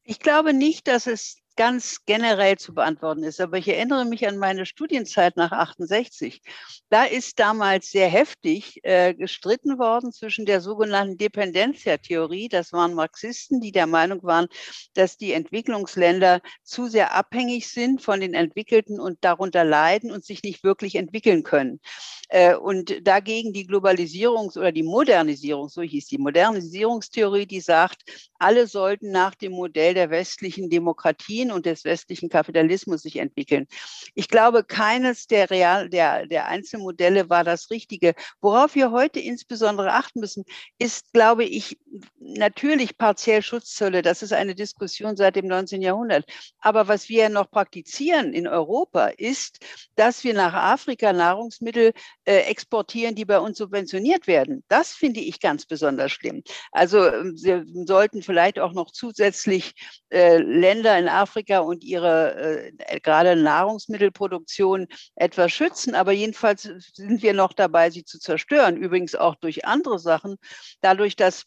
[0.03, 3.41] Ich glaube nicht, dass es ganz generell zu beantworten ist.
[3.41, 6.41] Aber ich erinnere mich an meine Studienzeit nach 68.
[6.89, 12.47] Da ist damals sehr heftig äh, gestritten worden zwischen der sogenannten Dependenzia-Theorie.
[12.47, 14.47] Das waren Marxisten, die der Meinung waren,
[14.93, 20.43] dass die Entwicklungsländer zu sehr abhängig sind von den Entwickelten und darunter leiden und sich
[20.43, 21.81] nicht wirklich entwickeln können.
[22.29, 28.03] Äh, und dagegen die Globalisierungs- oder die Modernisierung, so hieß die Modernisierungstheorie, die sagt,
[28.37, 33.67] alle sollten nach dem Modell der westlichen Demokratien Technologien und des westlichen Kapitalismus sich entwickeln.
[34.15, 38.13] Ich glaube, keines der, Real, der, der Einzelmodelle war das Richtige.
[38.41, 40.43] Worauf wir heute insbesondere achten müssen,
[40.79, 41.77] ist, glaube ich,
[42.19, 44.01] natürlich partiell Schutzzölle.
[44.01, 45.81] Das ist eine Diskussion seit dem 19.
[45.81, 46.25] Jahrhundert.
[46.60, 49.60] Aber was wir noch praktizieren in Europa ist,
[49.95, 51.93] dass wir nach Afrika Nahrungsmittel
[52.25, 54.63] äh, exportieren, die bei uns subventioniert werden.
[54.67, 56.43] Das finde ich ganz besonders schlimm.
[56.71, 59.73] Also wir ähm, sollten vielleicht auch noch zusätzlich
[60.10, 65.93] äh, Länder in Afrika Afrika und ihre äh, gerade Nahrungsmittelproduktion etwas schützen.
[65.93, 68.76] Aber jedenfalls sind wir noch dabei, sie zu zerstören.
[68.78, 70.38] Übrigens auch durch andere Sachen.
[70.82, 71.43] Dadurch, dass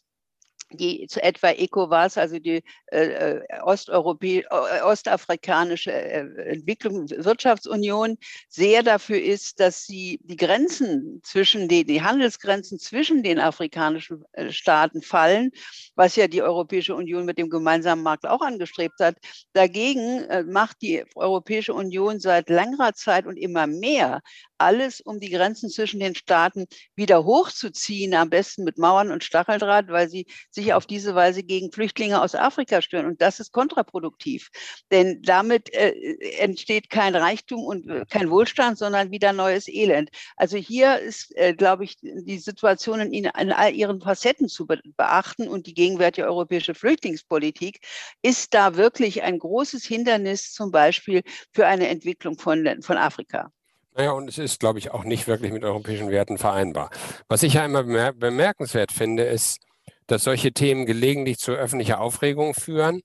[0.73, 8.17] die zu etwa ECOWAS, also die äh, äh Osteuropä äh, ostafrikanische äh, Entwicklung, Wirtschaftsunion,
[8.49, 15.01] sehr dafür ist, dass sie die Grenzen zwischen den, die Handelsgrenzen zwischen den afrikanischen Staaten
[15.01, 15.51] fallen,
[15.95, 19.15] was ja die Europäische Union mit dem gemeinsamen Markt auch angestrebt hat.
[19.53, 24.21] Dagegen macht die Europäische Union seit längerer Zeit und immer mehr
[24.61, 29.87] alles, um die Grenzen zwischen den Staaten wieder hochzuziehen, am besten mit Mauern und Stacheldraht,
[29.89, 33.05] weil sie sich auf diese Weise gegen Flüchtlinge aus Afrika stören.
[33.05, 34.49] Und das ist kontraproduktiv,
[34.91, 35.93] denn damit äh,
[36.39, 40.09] entsteht kein Reichtum und äh, kein Wohlstand, sondern wieder neues Elend.
[40.35, 44.81] Also hier ist, äh, glaube ich, die Situation in, in, all ihren Facetten zu be
[44.97, 47.79] beachten und die gegenwärtige europäische Flüchtlingspolitik
[48.21, 53.51] ist da wirklich ein großes Hindernis zum Beispiel für eine Entwicklung von, von Afrika.
[53.93, 56.89] Naja, und es ist, glaube ich, auch nicht wirklich mit europäischen Werten vereinbar.
[57.27, 59.59] Was ich ja immer bemerkenswert finde, ist,
[60.07, 63.01] dass solche Themen gelegentlich zu öffentlicher Aufregung führen,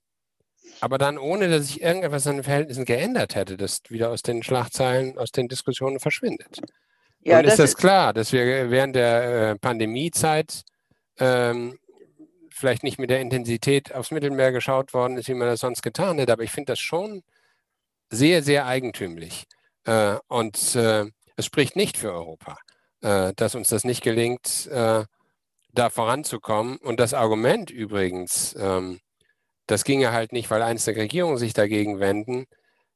[0.79, 4.43] aber dann ohne, dass sich irgendetwas an den Verhältnissen geändert hätte, das wieder aus den
[4.43, 6.61] Schlagzeilen, aus den Diskussionen verschwindet.
[7.21, 10.61] Ja, und ist das, das klar, dass wir während der äh, Pandemiezeit
[11.19, 11.77] ähm,
[12.49, 16.17] vielleicht nicht mit der Intensität aufs Mittelmeer geschaut worden ist, wie man das sonst getan
[16.19, 17.23] hätte, aber ich finde das schon
[18.09, 19.45] sehr, sehr eigentümlich
[19.87, 21.05] äh, und äh,
[21.37, 22.57] es spricht nicht für Europa,
[23.01, 24.69] äh, dass uns das nicht gelingt,
[25.73, 26.77] da voranzukommen.
[26.77, 28.99] Und das Argument übrigens, ähm,
[29.67, 32.45] das ginge halt nicht, weil einzelne Regierungen sich dagegen wenden.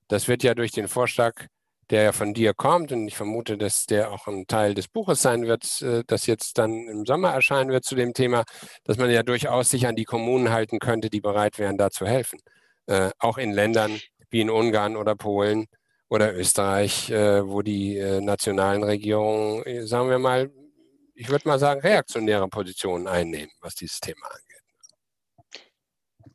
[0.07, 1.45] Das wird ja durch den Vorschlag,
[1.91, 5.21] der ja von dir kommt, und ich vermute, dass der auch ein Teil des Buches
[5.21, 8.43] sein wird, das jetzt dann im Sommer erscheinen wird zu dem Thema,
[8.85, 12.05] dass man ja durchaus sich an die Kommunen halten könnte, die bereit wären, da zu
[12.07, 12.39] helfen.
[12.87, 15.67] äh, auch in Ländern wie in Ungarn oder Polen
[16.11, 20.51] oder Österreich, äh, wo die äh, nationalen Regierungen, äh, sagen wir mal,
[21.15, 25.71] ich würde mal sagen, reaktionäre Positionen einnehmen, was dieses Thema angeht.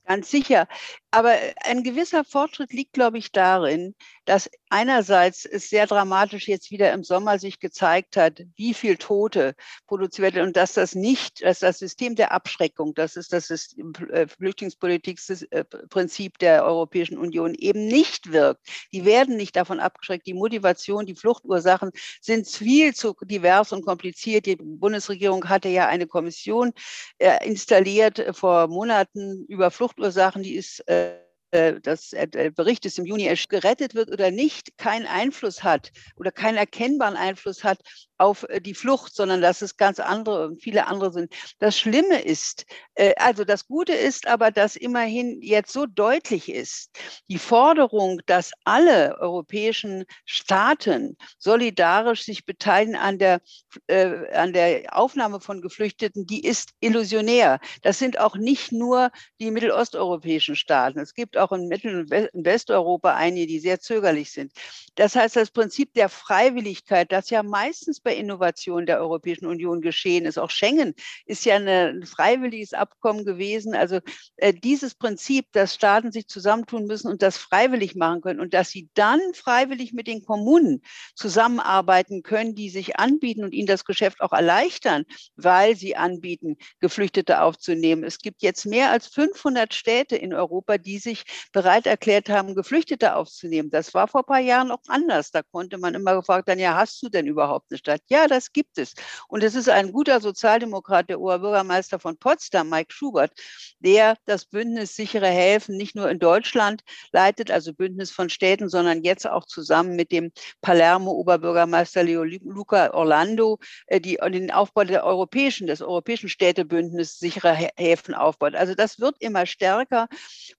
[0.06, 0.66] Ganz sicher.
[1.10, 1.34] Aber
[1.64, 3.94] ein gewisser Fortschritt liegt, glaube ich, darin,
[4.24, 9.54] dass einerseits es sehr dramatisch jetzt wieder im Sommer sich gezeigt hat, wie viel Tote
[9.86, 14.26] produziert werden und dass das nicht, dass das System der Abschreckung, das ist das äh,
[14.26, 18.66] Flüchtlingspolitikprinzip äh, der Europäischen Union eben nicht wirkt.
[18.92, 20.26] Die werden nicht davon abgeschreckt.
[20.26, 24.46] Die Motivation, die Fluchtursachen sind viel zu divers und kompliziert.
[24.46, 26.72] Die Bundesregierung hatte ja eine Kommission
[27.18, 31.05] äh, installiert vor Monaten über Fluchtursachen, die ist äh,
[31.50, 36.56] das der Bericht ist im Juni gerettet wird oder nicht, keinen Einfluss hat oder keinen
[36.56, 37.78] erkennbaren Einfluss hat
[38.18, 41.32] auf äh, die Flucht, sondern dass es ganz andere und viele andere sind.
[41.58, 46.90] Das Schlimme ist, äh, also das Gute ist aber, dass immerhin jetzt so deutlich ist,
[47.28, 53.40] die Forderung, dass alle europäischen Staaten solidarisch sich beteiligen an der,
[53.86, 57.60] äh, an der Aufnahme von Geflüchteten, die ist illusionär.
[57.82, 60.98] Das sind auch nicht nur die mittelosteuropäischen Staaten.
[61.00, 64.52] Es gibt auch in Mittel- und Westeuropa einige, die sehr zögerlich sind.
[64.94, 70.24] Das heißt, das Prinzip der Freiwilligkeit, das ja meistens bei Innovation der Europäischen Union geschehen
[70.24, 70.38] ist.
[70.38, 70.94] Auch Schengen
[71.26, 73.74] ist ja ein freiwilliges Abkommen gewesen.
[73.74, 74.00] Also
[74.36, 78.70] äh, dieses Prinzip, dass Staaten sich zusammentun müssen und das freiwillig machen können und dass
[78.70, 80.82] sie dann freiwillig mit den Kommunen
[81.14, 85.04] zusammenarbeiten können, die sich anbieten und ihnen das Geschäft auch erleichtern,
[85.36, 88.02] weil sie anbieten, Geflüchtete aufzunehmen.
[88.04, 93.14] Es gibt jetzt mehr als 500 Städte in Europa, die sich bereit erklärt haben, Geflüchtete
[93.16, 93.70] aufzunehmen.
[93.70, 95.30] Das war vor ein paar Jahren auch anders.
[95.30, 98.02] Da konnte man immer gefragt werden, ja, hast du denn überhaupt eine Stadt?
[98.08, 98.94] Ja, das gibt es.
[99.28, 103.32] Und es ist ein guter Sozialdemokrat, der Oberbürgermeister von Potsdam, Mike Schubert,
[103.80, 109.02] der das Bündnis sichere Häfen nicht nur in Deutschland leitet, also Bündnis von Städten, sondern
[109.02, 115.66] jetzt auch zusammen mit dem Palermo-Oberbürgermeister Leo Luca Orlando, äh, die den Aufbau der europäischen,
[115.66, 118.54] des europäischen Städtebündnisses sichere Häfen aufbaut.
[118.54, 120.08] Also das wird immer stärker.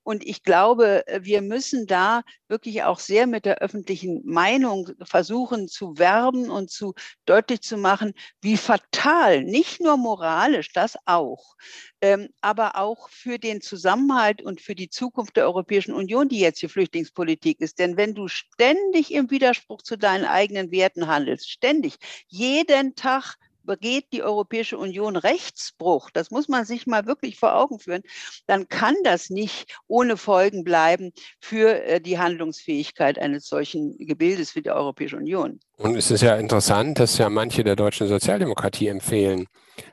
[0.04, 5.98] Und ich glaube, wir müssen da wirklich auch sehr mit der öffentlichen Meinung versuchen zu
[5.98, 6.94] werben und zu
[7.26, 11.56] deutlich zu machen, wie fatal, nicht nur moralisch, das auch,
[12.02, 16.62] ähm, aber auch für den Zusammenhalt und für die Zukunft der Europäischen Union, die jetzt
[16.62, 17.80] die Flüchtlingspolitik ist.
[17.80, 21.98] Denn wenn du ständig im Widerspruch zu deinen eigenen Werten handelst, ständig,
[22.28, 23.36] jeden Tag
[23.68, 28.02] begeht die Europäische Union Rechtsbruch, das muss man sich mal wirklich vor Augen führen,
[28.48, 34.64] dann kann das nicht ohne Folgen bleiben für äh, die Handlungsfähigkeit eines solchen Gebildes wie
[34.64, 35.60] der Europäischen Union.
[35.78, 39.46] Und es ist ja interessant, dass ja manche der deutschen Sozialdemokratie empfehlen,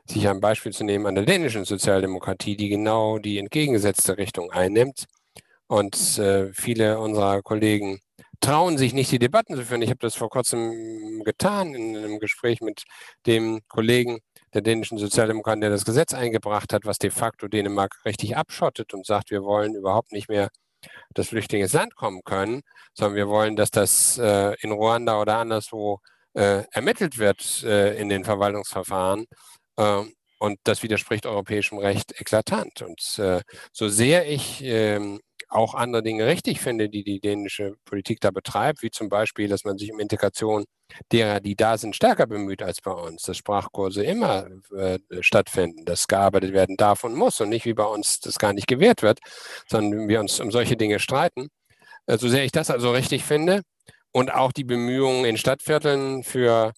[0.06, 5.04] sich ein Beispiel zu nehmen an der dänischen Sozialdemokratie, die genau die entgegengesetzte Richtung einnimmt.
[5.66, 8.00] Und äh, viele unserer Kollegen
[8.44, 9.80] trauen sich nicht, die Debatten zu führen.
[9.80, 12.82] Ich habe das vor kurzem getan in einem Gespräch mit
[13.26, 14.20] dem Kollegen
[14.52, 19.06] der dänischen Sozialdemokraten, der das Gesetz eingebracht hat, was de facto Dänemark richtig abschottet und
[19.06, 20.50] sagt, wir wollen überhaupt nicht mehr,
[21.14, 22.60] dass Flüchtlinge ins Land kommen können,
[22.92, 26.00] sondern wir wollen, dass das äh, in Ruanda oder anderswo
[26.34, 29.24] äh, ermittelt wird äh, in den Verwaltungsverfahren.
[29.78, 32.82] Ähm, und das widerspricht europäischem Recht eklatant.
[32.82, 33.40] Und äh,
[33.72, 35.20] so sehr ich ähm,
[35.54, 39.64] auch andere Dinge richtig finde, die die dänische Politik da betreibt, wie zum Beispiel, dass
[39.64, 40.64] man sich um Integration
[41.12, 44.46] derer, die da sind, stärker bemüht als bei uns, dass Sprachkurse immer
[44.76, 48.52] äh, stattfinden, dass gearbeitet werden darf und muss und nicht wie bei uns das gar
[48.52, 49.20] nicht gewährt wird,
[49.68, 51.48] sondern wir uns um solche Dinge streiten.
[52.06, 53.62] Äh, so sehr ich das also richtig finde
[54.12, 56.72] und auch die Bemühungen in Stadtvierteln für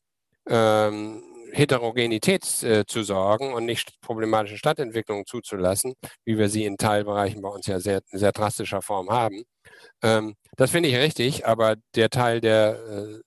[0.48, 1.22] ähm,
[1.52, 5.94] Heterogenität äh, zu sorgen und nicht problematische Stadtentwicklungen zuzulassen,
[6.24, 9.44] wie wir sie in Teilbereichen bei uns ja sehr, sehr drastischer Form haben.
[10.02, 13.20] Ähm, das finde ich richtig, aber der Teil, der äh,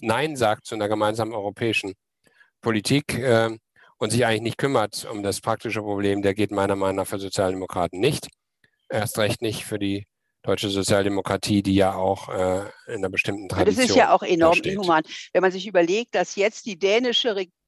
[0.00, 1.94] Nein sagt zu einer gemeinsamen europäischen
[2.62, 3.50] Politik äh,
[3.98, 7.18] und sich eigentlich nicht kümmert um das praktische Problem, der geht meiner Meinung nach für
[7.18, 8.28] Sozialdemokraten nicht.
[8.88, 10.06] Erst recht nicht für die
[10.42, 13.86] deutsche Sozialdemokratie, die ja auch äh, in einer bestimmten Tradition.
[13.86, 15.02] Das ist ja auch enorm inhuman.
[15.32, 17.61] Wenn man sich überlegt, dass jetzt die dänische Regierung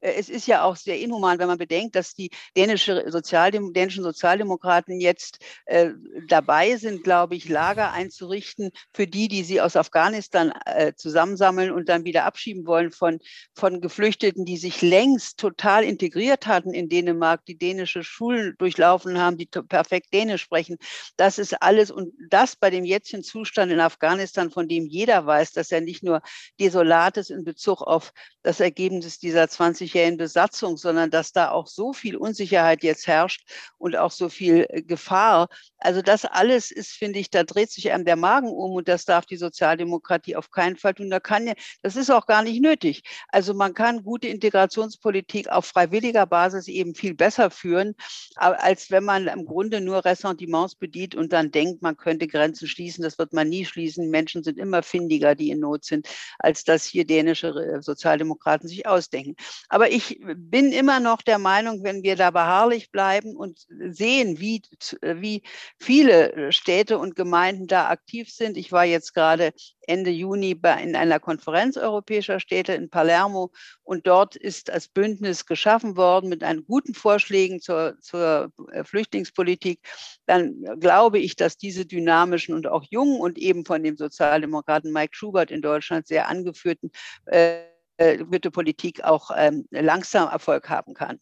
[0.00, 5.00] es ist ja auch sehr inhuman, wenn man bedenkt, dass die dänische Sozialdem dänischen Sozialdemokraten
[5.00, 5.90] jetzt äh,
[6.26, 11.88] dabei sind, glaube ich, Lager einzurichten für die, die sie aus Afghanistan äh, zusammensammeln und
[11.88, 13.18] dann wieder abschieben wollen von,
[13.54, 19.36] von Geflüchteten, die sich längst total integriert hatten in Dänemark, die dänische Schulen durchlaufen haben,
[19.36, 20.76] die perfekt Dänisch sprechen.
[21.16, 25.52] Das ist alles und das bei dem jetzigen Zustand in Afghanistan, von dem jeder weiß,
[25.52, 26.22] dass er nicht nur
[26.60, 31.66] desolat ist in Bezug auf das Ergebnis dieser 20 offiziellen Besatzung, sondern dass da auch
[31.66, 33.42] so viel Unsicherheit jetzt herrscht
[33.78, 35.48] und auch so viel äh, Gefahr.
[35.78, 39.04] Also das alles ist, finde ich, da dreht sich einem der Magen um und das
[39.04, 41.10] darf die Sozialdemokratie auf keinen Fall tun.
[41.10, 43.02] Da kann das ist auch gar nicht nötig.
[43.28, 47.94] Also man kann gute Integrationspolitik auf freiwilliger Basis eben viel besser führen,
[48.36, 53.02] als wenn man im Grunde nur Ressentiments bedient und dann denkt, man könnte Grenzen schließen.
[53.04, 54.10] Das wird man nie schließen.
[54.10, 56.08] Menschen sind immer findiger, die in Not sind,
[56.38, 59.36] als das hier dänische äh, Sozialdemokraten sich ausdenken.
[59.68, 64.62] Aber ich bin immer noch der Meinung, wenn wir da beharrlich bleiben und sehen, wie,
[65.02, 65.42] wie
[65.78, 68.56] viele Städte und Gemeinden da aktiv sind.
[68.56, 69.52] Ich war jetzt gerade
[69.86, 73.50] Ende Juni bei, in einer Konferenz europäischer Städte in Palermo
[73.82, 79.80] und dort ist das Bündnis geschaffen worden mit einen guten Vorschlägen zur, zur äh, Flüchtlingspolitik.
[80.26, 85.14] Dann glaube ich, dass diese dynamischen und auch jungen und eben von dem Sozialdemokraten Mike
[85.14, 86.90] Schubert in Deutschland sehr angeführten
[87.26, 87.60] äh,
[87.98, 91.18] gute Politik auch ähm, langsam Erfolg haben kann.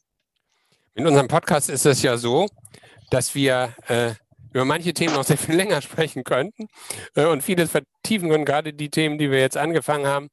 [0.94, 2.46] In unserem Podcast ist es ja so,
[3.10, 4.12] dass wir äh,
[4.52, 6.68] über manche Themen noch sehr viel länger sprechen könnten
[7.14, 10.28] äh, und vieles vertiefen können, gerade die Themen, die wir jetzt angefangen haben.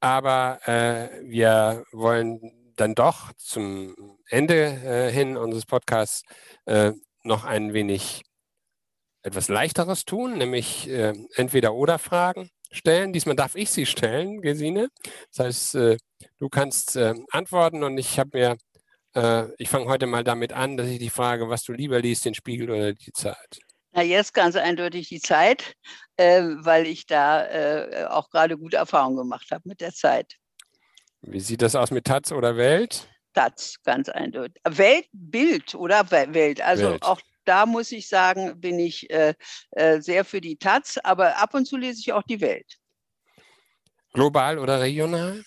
[0.00, 6.22] Aber äh, wir wollen dann doch zum Ende äh, hin unseres Podcasts
[6.64, 8.22] äh, noch ein wenig
[9.22, 13.12] etwas Leichteres tun, nämlich äh, entweder oder Fragen stellen.
[13.12, 14.88] Diesmal darf ich sie stellen, Gesine.
[15.34, 15.96] Das heißt, äh,
[16.38, 18.56] du kannst antworten und ich habe mir
[19.14, 22.24] äh, ich fange heute mal damit an, dass ich die frage, was du lieber liest,
[22.24, 23.58] den Spiegel oder die Zeit?
[23.92, 25.74] Na, jetzt ganz eindeutig die Zeit,
[26.16, 30.36] äh, weil ich da äh, auch gerade gute Erfahrungen gemacht habe mit der Zeit.
[31.22, 33.08] Wie sieht das aus mit Taz oder Welt?
[33.34, 34.62] Taz, ganz eindeutig.
[34.64, 36.60] Weltbild oder Welt.
[36.62, 37.02] Also Welt.
[37.02, 37.20] auch
[37.50, 39.34] da muss ich sagen, bin ich äh,
[39.72, 42.78] äh, sehr für die Taz, aber ab und zu lese ich auch die Welt.
[44.12, 45.44] Global oder regional?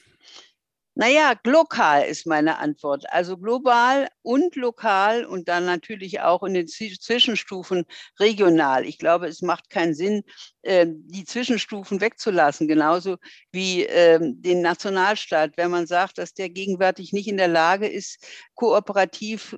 [0.95, 3.11] Naja, lokal ist meine Antwort.
[3.11, 7.85] Also global und lokal und dann natürlich auch in den Zwischenstufen
[8.19, 8.85] regional.
[8.85, 10.21] Ich glaube, es macht keinen Sinn,
[10.61, 13.17] ähm, die Zwischenstufen wegzulassen, genauso
[13.51, 15.57] wie ähm, den Nationalstaat.
[15.57, 18.23] Wenn man sagt, dass der gegenwärtig nicht in der Lage ist,
[18.53, 19.57] kooperativ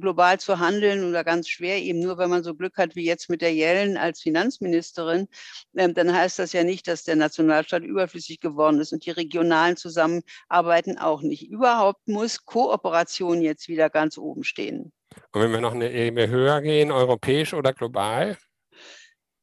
[0.00, 3.30] global zu handeln oder ganz schwer, eben nur wenn man so Glück hat wie jetzt
[3.30, 5.28] mit der Yellen als Finanzministerin,
[5.76, 9.78] ähm, dann heißt das ja nicht, dass der Nationalstaat überflüssig geworden ist und die regionalen
[9.78, 11.48] Zusammenarbeiten auch nicht.
[11.48, 14.92] Überhaupt muss Kooperation jetzt wieder ganz oben stehen.
[15.32, 18.36] Und wenn wir noch eine Ebene höher gehen, europäisch oder global?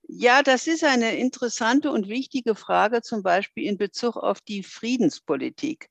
[0.08, 5.90] Ja, das ist eine interessante und wichtige Frage, zum Beispiel in Bezug auf die Friedenspolitik.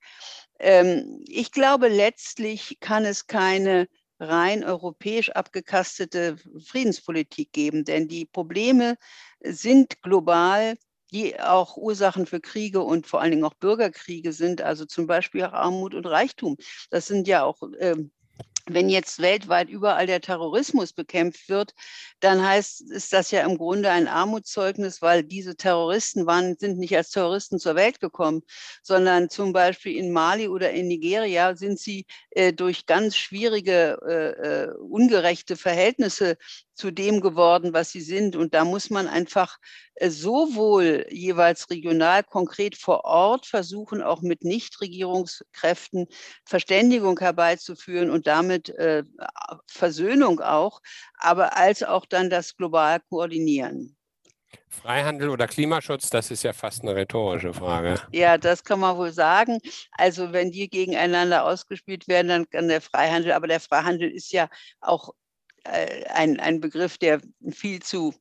[0.58, 3.88] Ähm, ich glaube, letztlich kann es keine
[4.18, 6.36] rein europäisch abgekastete
[6.66, 8.96] Friedenspolitik geben, denn die Probleme
[9.42, 10.76] sind global
[11.12, 15.44] die auch Ursachen für Kriege und vor allen Dingen auch Bürgerkriege sind, also zum Beispiel
[15.44, 16.56] auch Armut und Reichtum.
[16.90, 18.10] Das sind ja auch ähm,
[18.74, 21.74] wenn jetzt weltweit überall der Terrorismus bekämpft wird,
[22.20, 26.96] dann heißt ist das ja im Grunde ein Armutszeugnis, weil diese Terroristen waren, sind nicht
[26.96, 28.42] als Terroristen zur Welt gekommen,
[28.82, 34.68] sondern zum Beispiel in Mali oder in Nigeria sind sie äh, durch ganz schwierige, äh,
[34.68, 36.36] äh ungerechte Verhältnisse
[36.80, 38.36] zu dem geworden, was sie sind.
[38.36, 39.58] Und da muss man einfach
[39.96, 46.06] äh, sowohl jeweils regional konkret vor Ort versuchen, auch mit Nichtregierungskräften
[46.46, 49.04] Verständigung herbeizuführen und damit äh,
[49.66, 50.80] Versöhnung auch,
[51.18, 53.96] aber als auch dann das global koordinieren.
[54.68, 58.00] Freihandel oder Klimaschutz, das ist ja fast eine rhetorische Frage.
[58.12, 59.58] Ja, das kann man wohl sagen.
[59.92, 64.48] Also wenn die gegeneinander ausgespielt werden, dann kann der Freihandel, aber der Freihandel ist ja
[64.80, 65.12] auch
[65.64, 68.14] ein, ein Begriff, der viel zu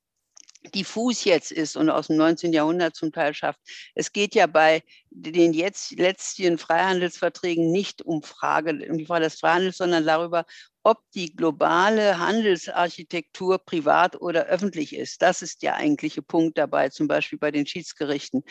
[0.76, 2.52] diffus jetzt ist und aus dem 19.
[2.52, 3.60] Jahrhundert zum Teil schafft.
[3.96, 9.40] Es geht ja bei den jetzt letzten Freihandelsverträgen nicht um Frage, um die Frage des
[9.40, 10.46] Freihandels, sondern darüber,
[10.84, 15.22] ob die globale Handelsarchitektur privat oder öffentlich ist.
[15.22, 18.44] Das ist der eigentliche Punkt dabei, zum Beispiel bei den Schiedsgerichten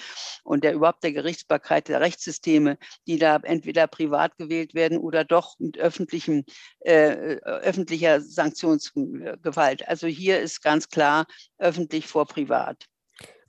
[0.44, 5.58] und der überhaupt der Gerichtsbarkeit der Rechtssysteme, die da entweder privat gewählt werden oder doch
[5.58, 6.44] mit öffentlichem,
[6.80, 9.88] äh, öffentlicher Sanktionsgewalt.
[9.88, 11.26] Also hier ist ganz klar
[11.58, 12.84] öffentlich vor privat.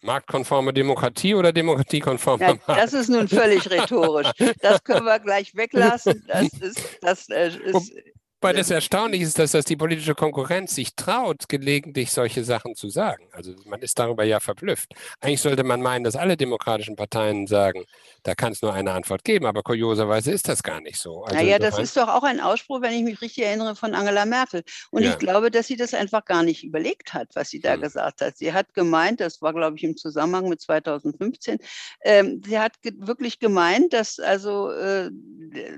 [0.02, 4.32] Marktkonforme Demokratie oder demokratiekonforme ja, Das ist nun völlig rhetorisch.
[4.62, 6.24] Das können wir gleich weglassen.
[6.28, 7.94] Das ist, das äh, ist
[8.42, 12.90] Weil das erstaunlich ist, dass das die politische Konkurrenz sich traut, gelegentlich solche Sachen zu
[12.90, 13.28] sagen.
[13.34, 14.94] Also man ist darüber ja verblüfft.
[15.20, 17.84] Eigentlich sollte man meinen, dass alle demokratischen Parteien sagen,
[18.24, 21.24] da kann es nur eine Antwort geben, aber kurioserweise ist das gar nicht so.
[21.24, 24.26] Also naja, das ist doch auch ein Ausspruch, wenn ich mich richtig erinnere, von Angela
[24.26, 24.64] Merkel.
[24.92, 25.12] Und ja.
[25.12, 27.82] ich glaube, dass sie das einfach gar nicht überlegt hat, was sie da hm.
[27.82, 28.38] gesagt hat.
[28.38, 31.60] Sie hat gemeint, das war, glaube ich, im Zusammenhang mit 2015,
[32.04, 35.10] ähm, sie hat ge wirklich gemeint, dass also äh,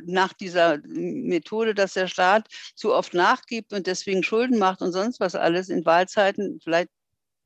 [0.05, 5.19] nach dieser Methode, dass der Staat zu oft nachgibt und deswegen Schulden macht und sonst
[5.19, 6.89] was alles in Wahlzeiten, vielleicht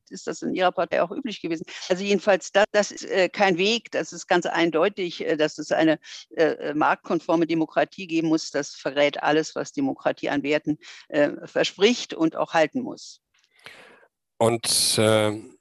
[0.10, 1.66] ist das in Ihrer Partei auch üblich gewesen.
[1.90, 5.72] Also jedenfalls, das, das ist äh, kein Weg, das ist ganz eindeutig, äh, dass es
[5.72, 6.00] eine
[6.36, 8.52] äh, äh marktkonforme Demokratie geben muss.
[8.52, 10.78] Das verrät alles, was Demokratie an Werten
[11.08, 13.22] äh, verspricht und auch halten muss.
[14.38, 15.55] Und ähm,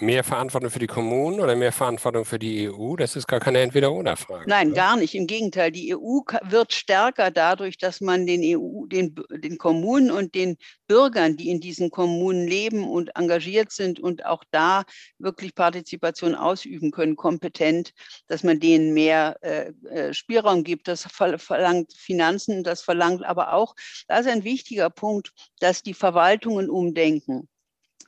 [0.00, 2.96] mehr Verantwortung für die Kommunen oder mehr Verantwortung für die EU?
[2.96, 4.48] Das ist gar keine Entweder-Oder-Frage.
[4.48, 4.76] Nein, oder?
[4.76, 5.14] gar nicht.
[5.14, 10.34] Im Gegenteil, die EU wird stärker dadurch, dass man den EU, den, den Kommunen und
[10.34, 14.84] den Bürgern, die in diesen Kommunen leben und engagiert sind und auch da
[15.18, 17.92] wirklich Partizipation ausüben können, kompetent,
[18.26, 20.88] dass man denen mehr äh, äh Spielraum gibt.
[20.88, 23.74] Das verlangt Finanzen, das verlangt aber auch,
[24.08, 27.48] das ist ein wichtiger Punkt, dass die Verwaltungen umdenken.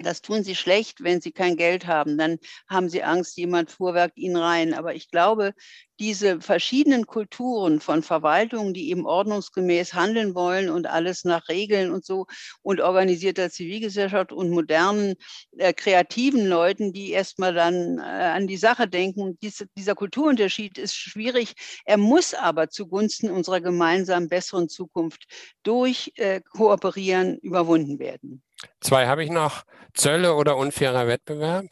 [0.03, 2.18] Das tun sie schlecht, wenn sie kein Geld haben.
[2.18, 2.38] Dann
[2.68, 4.74] haben sie Angst, jemand fuhrwerkt ihnen rein.
[4.74, 5.55] Aber ich glaube,
[6.03, 12.05] diese verschiedenen Kulturen von Verwaltungen, die eben ordnungsgemäß handeln wollen und alles nach Regeln und
[12.05, 12.26] so
[12.62, 15.14] und organisierter Zivilgesellschaft und modernen,
[15.59, 19.38] äh, kreativen Leuten, die erstmal dann äh, an die Sache denken.
[19.42, 21.55] Dies, dieser Kulturunterschied ist schwierig.
[21.84, 25.26] Er muss aber zugunsten unserer gemeinsamen besseren Zukunft
[25.62, 28.42] durch äh, Kooperieren überwunden werden.
[28.80, 29.64] Zwei habe ich noch.
[29.94, 31.66] Zölle oder unfairer Wettbewerb?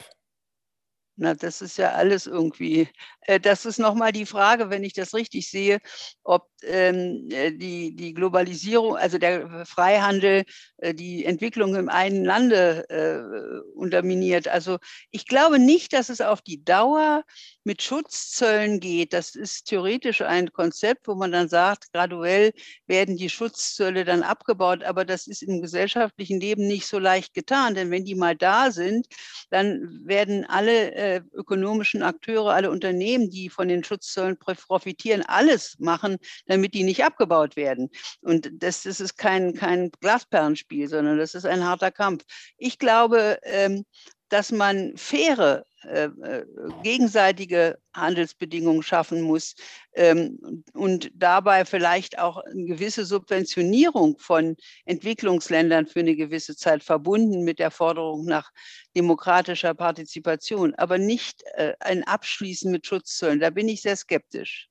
[1.17, 2.87] Na, das ist ja alles irgendwie.
[3.21, 5.79] Äh, das ist nochmal die Frage, wenn ich das richtig sehe,
[6.23, 10.45] ob ähm, äh, die, die Globalisierung, also der Freihandel,
[10.77, 14.47] äh, die Entwicklung im einen Lande äh, unterminiert.
[14.47, 14.79] Also
[15.11, 17.23] ich glaube nicht, dass es auf die Dauer
[17.63, 19.13] mit Schutzzöllen geht.
[19.13, 22.53] Das ist theoretisch ein Konzept, wo man dann sagt, graduell
[22.87, 27.75] werden die Schutzzölle dann abgebaut, aber das ist im gesellschaftlichen Leben nicht so leicht getan,
[27.75, 29.07] denn wenn die mal da sind,
[29.49, 36.17] dann werden alle äh, ökonomischen Akteure, alle Unternehmen, die von den Schutzzöllen profitieren, alles machen,
[36.47, 37.89] damit die nicht abgebaut werden.
[38.21, 42.23] Und das, das ist kein, kein Glasperlenspiel, sondern das ist ein harter Kampf.
[42.57, 43.85] Ich glaube, ähm,
[44.31, 46.45] dass man faire äh, äh,
[46.83, 49.55] gegenseitige Handelsbedingungen schaffen muss
[49.93, 54.55] ähm, und dabei vielleicht auch eine gewisse Subventionierung von
[54.85, 58.51] Entwicklungsländern für eine gewisse Zeit verbunden mit der Forderung nach
[58.95, 63.39] demokratischer Partizipation, aber nicht äh, ein Abschließen mit Schutzzöllen.
[63.39, 64.69] Da bin ich sehr skeptisch.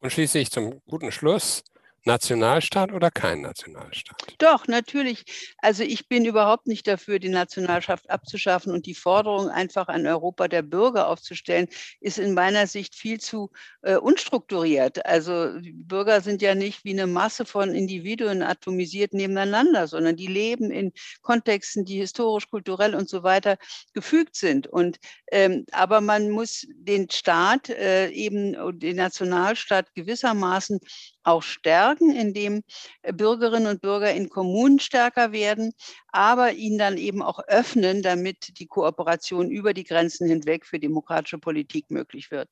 [0.00, 1.62] Und schließlich zum guten Schluss.
[2.04, 4.34] Nationalstaat oder kein Nationalstaat?
[4.38, 5.52] Doch, natürlich.
[5.58, 10.48] Also ich bin überhaupt nicht dafür, die Nationalschaft abzuschaffen und die Forderung, einfach ein Europa
[10.48, 11.68] der Bürger aufzustellen,
[12.00, 13.50] ist in meiner Sicht viel zu
[13.82, 15.06] äh, unstrukturiert.
[15.06, 20.70] Also Bürger sind ja nicht wie eine Masse von Individuen atomisiert nebeneinander, sondern die leben
[20.70, 20.92] in
[21.22, 23.58] Kontexten, die historisch, kulturell und so weiter
[23.92, 24.66] gefügt sind.
[24.66, 24.98] Und
[25.30, 30.80] ähm, aber man muss den Staat äh, eben den Nationalstaat gewissermaßen
[31.24, 32.62] auch stärken, indem
[33.02, 35.72] äh, Bürgerinnen und Bürger in Kommunen stärker werden,
[36.08, 41.38] aber ihn dann eben auch öffnen, damit die Kooperation über die Grenzen hinweg für demokratische
[41.38, 42.48] Politik möglich wird.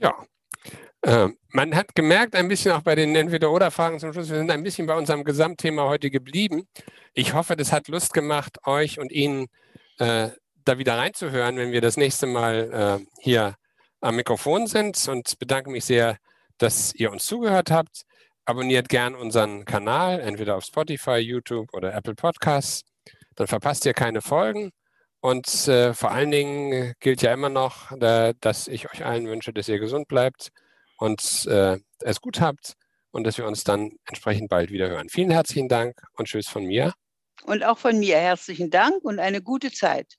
[0.00, 0.14] Ja,
[1.02, 4.62] äh, man hat gemerkt, ein bisschen auch bei den Entweder-Oder-Fragen zum Schluss, wir sind ein
[4.62, 6.66] bisschen bei unserem Gesamtthema heute geblieben.
[7.14, 9.46] Ich hoffe, das hat Lust gemacht, euch und Ihnen
[9.98, 10.28] äh,
[10.64, 13.54] da wieder reinzuhören, wenn wir das nächste Mal äh, hier
[14.00, 16.18] am Mikrofon sind und bedanke mich sehr
[16.58, 18.02] dass ihr uns zugehört habt.
[18.44, 22.82] Abonniert gern unseren Kanal, entweder auf Spotify, YouTube oder Apple Podcasts.
[23.34, 24.70] Dann verpasst ihr keine Folgen.
[25.20, 29.52] Und äh, vor allen Dingen gilt ja immer noch, äh, dass ich euch allen wünsche,
[29.52, 30.50] dass ihr gesund bleibt
[30.98, 32.74] und äh, es gut habt
[33.10, 35.08] und dass wir uns dann entsprechend bald wieder hören.
[35.08, 36.92] Vielen herzlichen Dank und tschüss von mir.
[37.44, 40.14] Und auch von mir herzlichen Dank und eine gute Zeit.